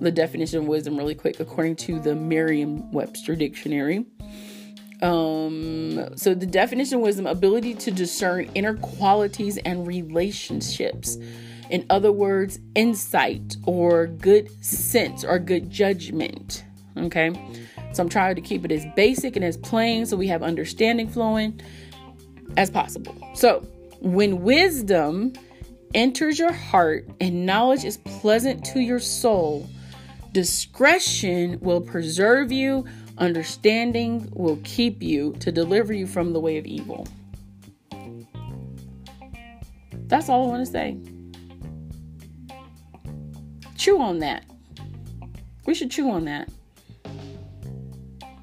the 0.00 0.10
definition 0.10 0.60
of 0.60 0.66
wisdom 0.66 0.96
really 0.96 1.14
quick 1.14 1.40
according 1.40 1.76
to 1.76 1.98
the 1.98 2.14
Merriam-Webster 2.14 3.34
dictionary. 3.34 4.06
Um, 5.02 6.16
so 6.16 6.34
the 6.34 6.46
definition 6.46 6.98
of 6.98 7.02
wisdom 7.02 7.26
ability 7.26 7.74
to 7.74 7.90
discern 7.90 8.50
inner 8.54 8.76
qualities 8.76 9.58
and 9.58 9.86
relationships. 9.86 11.18
In 11.70 11.84
other 11.90 12.12
words, 12.12 12.58
insight 12.74 13.56
or 13.64 14.06
good 14.06 14.64
sense 14.64 15.24
or 15.24 15.38
good 15.38 15.70
judgment. 15.70 16.64
Okay. 16.96 17.30
So 17.92 18.02
I'm 18.02 18.08
trying 18.08 18.34
to 18.34 18.40
keep 18.40 18.64
it 18.64 18.72
as 18.72 18.84
basic 18.94 19.36
and 19.36 19.44
as 19.44 19.56
plain 19.56 20.06
so 20.06 20.16
we 20.16 20.28
have 20.28 20.42
understanding 20.42 21.08
flowing 21.08 21.60
as 22.56 22.70
possible. 22.70 23.16
So 23.34 23.60
when 24.00 24.42
wisdom 24.42 25.32
enters 25.94 26.38
your 26.38 26.52
heart 26.52 27.08
and 27.20 27.46
knowledge 27.46 27.84
is 27.84 27.96
pleasant 27.98 28.64
to 28.66 28.80
your 28.80 28.98
soul, 28.98 29.68
discretion 30.32 31.58
will 31.60 31.80
preserve 31.80 32.52
you, 32.52 32.84
understanding 33.18 34.28
will 34.34 34.58
keep 34.64 35.02
you 35.02 35.32
to 35.40 35.50
deliver 35.50 35.92
you 35.92 36.06
from 36.06 36.32
the 36.32 36.40
way 36.40 36.58
of 36.58 36.66
evil. 36.66 37.06
That's 40.08 40.28
all 40.28 40.44
I 40.44 40.48
want 40.48 40.66
to 40.66 40.70
say. 40.70 40.98
Chew 43.76 44.00
on 44.00 44.18
that. 44.20 44.44
We 45.66 45.74
should 45.74 45.90
chew 45.90 46.10
on 46.10 46.24
that. 46.24 46.48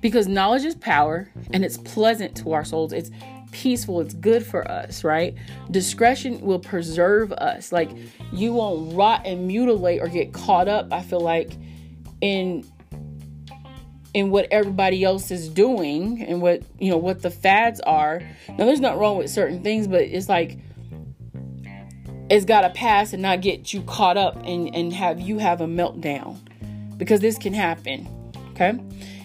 Because 0.01 0.27
knowledge 0.27 0.65
is 0.65 0.75
power 0.75 1.29
and 1.51 1.63
it's 1.63 1.77
pleasant 1.77 2.35
to 2.37 2.51
our 2.51 2.65
souls. 2.65 2.91
It's 2.91 3.09
peaceful, 3.51 4.01
it's 4.01 4.13
good 4.15 4.45
for 4.45 4.69
us, 4.69 5.03
right? 5.05 5.35
Discretion 5.71 6.41
will 6.41 6.59
preserve 6.59 7.31
us. 7.31 7.71
Like 7.71 7.91
you 8.33 8.53
won't 8.53 8.95
rot 8.95 9.21
and 9.25 9.47
mutilate 9.47 10.01
or 10.01 10.07
get 10.09 10.33
caught 10.33 10.67
up, 10.67 10.91
I 10.91 11.01
feel 11.01 11.21
like, 11.21 11.53
in 12.19 12.65
in 14.13 14.29
what 14.29 14.47
everybody 14.51 15.03
else 15.03 15.31
is 15.31 15.49
doing 15.49 16.21
and 16.21 16.41
what 16.41 16.61
you 16.79 16.91
know 16.91 16.97
what 16.97 17.21
the 17.21 17.31
fads 17.31 17.79
are. 17.81 18.21
Now 18.49 18.65
there's 18.65 18.79
nothing 18.79 18.99
wrong 18.99 19.17
with 19.17 19.29
certain 19.29 19.63
things, 19.63 19.87
but 19.87 20.01
it's 20.01 20.27
like 20.27 20.57
it's 22.33 22.45
gotta 22.45 22.69
pass 22.69 23.13
and 23.13 23.21
not 23.21 23.41
get 23.41 23.73
you 23.73 23.81
caught 23.83 24.17
up 24.17 24.35
and, 24.43 24.73
and 24.75 24.91
have 24.93 25.19
you 25.19 25.37
have 25.37 25.61
a 25.61 25.67
meltdown. 25.67 26.39
Because 26.97 27.19
this 27.19 27.37
can 27.37 27.53
happen. 27.53 28.07
Okay? 28.51 28.69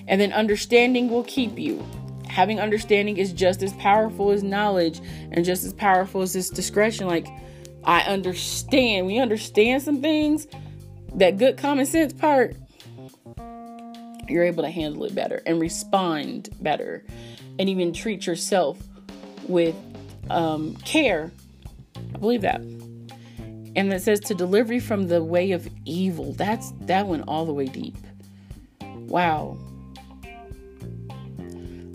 And 0.06 0.20
then 0.20 0.32
understanding 0.32 1.08
will 1.10 1.24
keep 1.24 1.58
you 1.58 1.84
having 2.28 2.60
understanding 2.60 3.16
is 3.16 3.32
just 3.32 3.62
as 3.62 3.72
powerful 3.74 4.30
as 4.30 4.42
knowledge 4.42 5.00
and 5.32 5.44
just 5.44 5.64
as 5.64 5.72
powerful 5.72 6.22
as 6.22 6.32
this 6.32 6.50
discretion. 6.50 7.06
Like, 7.06 7.26
I 7.84 8.02
understand. 8.02 9.06
We 9.06 9.18
understand 9.18 9.82
some 9.82 10.00
things, 10.00 10.46
that 11.14 11.38
good 11.38 11.56
common 11.56 11.86
sense 11.86 12.12
part, 12.12 12.54
you're 14.28 14.44
able 14.44 14.62
to 14.62 14.70
handle 14.70 15.04
it 15.04 15.14
better 15.14 15.42
and 15.46 15.60
respond 15.60 16.50
better 16.60 17.04
and 17.58 17.68
even 17.68 17.92
treat 17.92 18.26
yourself 18.26 18.78
with 19.48 19.74
um, 20.28 20.76
care. 20.76 21.32
I 21.96 22.18
believe 22.18 22.42
that. 22.42 22.60
And 23.76 23.92
it 23.92 24.02
says 24.02 24.20
to 24.20 24.34
deliver 24.34 24.74
you 24.74 24.80
from 24.80 25.08
the 25.08 25.22
way 25.22 25.52
of 25.52 25.68
evil. 25.84 26.32
That's 26.32 26.72
that 26.82 27.06
went 27.06 27.24
all 27.28 27.46
the 27.46 27.52
way 27.52 27.66
deep. 27.66 27.96
Wow 28.80 29.58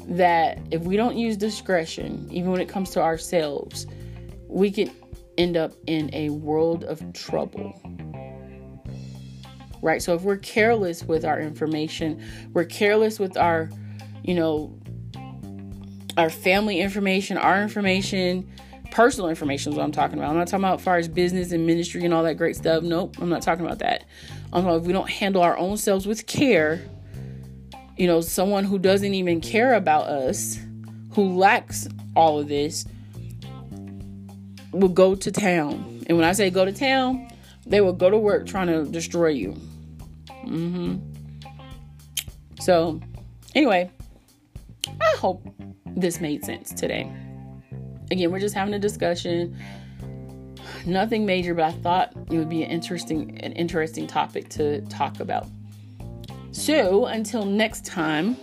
that 0.07 0.59
if 0.71 0.81
we 0.83 0.97
don't 0.97 1.17
use 1.17 1.37
discretion, 1.37 2.27
even 2.31 2.51
when 2.51 2.61
it 2.61 2.69
comes 2.69 2.91
to 2.91 3.01
ourselves, 3.01 3.87
we 4.47 4.69
can 4.69 4.91
end 5.37 5.57
up 5.57 5.73
in 5.87 6.09
a 6.13 6.29
world 6.29 6.83
of 6.83 7.13
trouble. 7.13 7.79
Right? 9.81 10.01
So 10.01 10.13
if 10.13 10.21
we're 10.21 10.37
careless 10.37 11.03
with 11.03 11.25
our 11.25 11.39
information, 11.39 12.23
we're 12.53 12.65
careless 12.65 13.19
with 13.19 13.37
our, 13.37 13.69
you 14.23 14.35
know, 14.35 14.77
our 16.17 16.29
family 16.29 16.79
information, 16.79 17.37
our 17.37 17.61
information, 17.61 18.49
personal 18.93 19.27
information 19.27 19.71
is 19.71 19.77
what 19.77 19.83
I'm 19.83 19.91
talking 19.91 20.19
about. 20.19 20.29
I'm 20.29 20.37
not 20.37 20.47
talking 20.47 20.63
about 20.63 20.79
as 20.79 20.85
far 20.85 20.97
as 20.97 21.07
business 21.07 21.51
and 21.51 21.65
ministry 21.65 22.05
and 22.05 22.13
all 22.13 22.21
that 22.23 22.35
great 22.35 22.55
stuff. 22.55 22.83
Nope, 22.83 23.17
I'm 23.19 23.27
not 23.27 23.41
talking 23.41 23.65
about 23.65 23.79
that. 23.79 24.05
I'm 24.53 24.63
talking 24.63 24.81
if 24.81 24.85
we 24.85 24.93
don't 24.93 25.09
handle 25.09 25.41
our 25.41 25.57
own 25.57 25.77
selves 25.77 26.05
with 26.05 26.27
care, 26.27 26.79
you 27.97 28.05
know, 28.05 28.21
someone 28.21 28.63
who 28.63 28.77
doesn't 28.77 29.15
even 29.15 29.41
care 29.41 29.73
about 29.73 30.05
us, 30.05 30.59
who 31.13 31.35
lacks 31.35 31.87
all 32.15 32.39
of 32.39 32.47
this, 32.47 32.85
will 34.71 34.89
go 34.89 35.15
to 35.15 35.31
town. 35.31 36.03
And 36.05 36.15
when 36.15 36.25
I 36.25 36.33
say 36.33 36.51
go 36.51 36.63
to 36.63 36.71
town, 36.71 37.31
they 37.65 37.81
will 37.81 37.93
go 37.93 38.11
to 38.11 38.17
work 38.17 38.45
trying 38.45 38.67
to 38.67 38.85
destroy 38.85 39.29
you. 39.29 39.57
Mm-hmm. 40.45 40.97
So, 42.59 43.01
anyway, 43.55 43.89
I 44.87 45.15
hope 45.17 45.47
this 45.95 46.21
made 46.21 46.45
sense 46.45 46.71
today. 46.71 47.11
Again, 48.11 48.31
we're 48.31 48.39
just 48.39 48.55
having 48.55 48.73
a 48.73 48.79
discussion. 48.79 49.57
Nothing 50.85 51.25
major, 51.25 51.53
but 51.53 51.65
I 51.65 51.71
thought 51.71 52.13
it 52.29 52.37
would 52.37 52.49
be 52.49 52.63
an 52.63 52.69
interesting 52.69 53.39
an 53.39 53.53
interesting 53.53 54.07
topic 54.07 54.49
to 54.49 54.81
talk 54.87 55.19
about. 55.19 55.47
So, 56.51 57.07
until 57.07 57.45
next 57.45 57.85
time, 57.85 58.37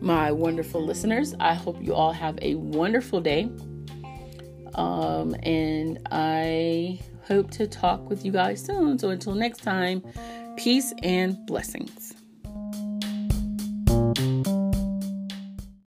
my 0.00 0.32
wonderful 0.32 0.84
listeners, 0.84 1.34
I 1.40 1.54
hope 1.54 1.80
you 1.80 1.94
all 1.94 2.12
have 2.12 2.38
a 2.42 2.56
wonderful 2.56 3.20
day. 3.20 3.50
Um, 4.74 5.34
and 5.42 6.06
I 6.10 6.98
hope 7.26 7.50
to 7.52 7.66
talk 7.66 8.10
with 8.10 8.24
you 8.24 8.32
guys 8.32 8.64
soon. 8.64 8.98
So, 8.98 9.10
until 9.10 9.34
next 9.34 9.62
time, 9.62 10.02
peace 10.56 10.92
and 11.02 11.46
blessings. 11.46 12.11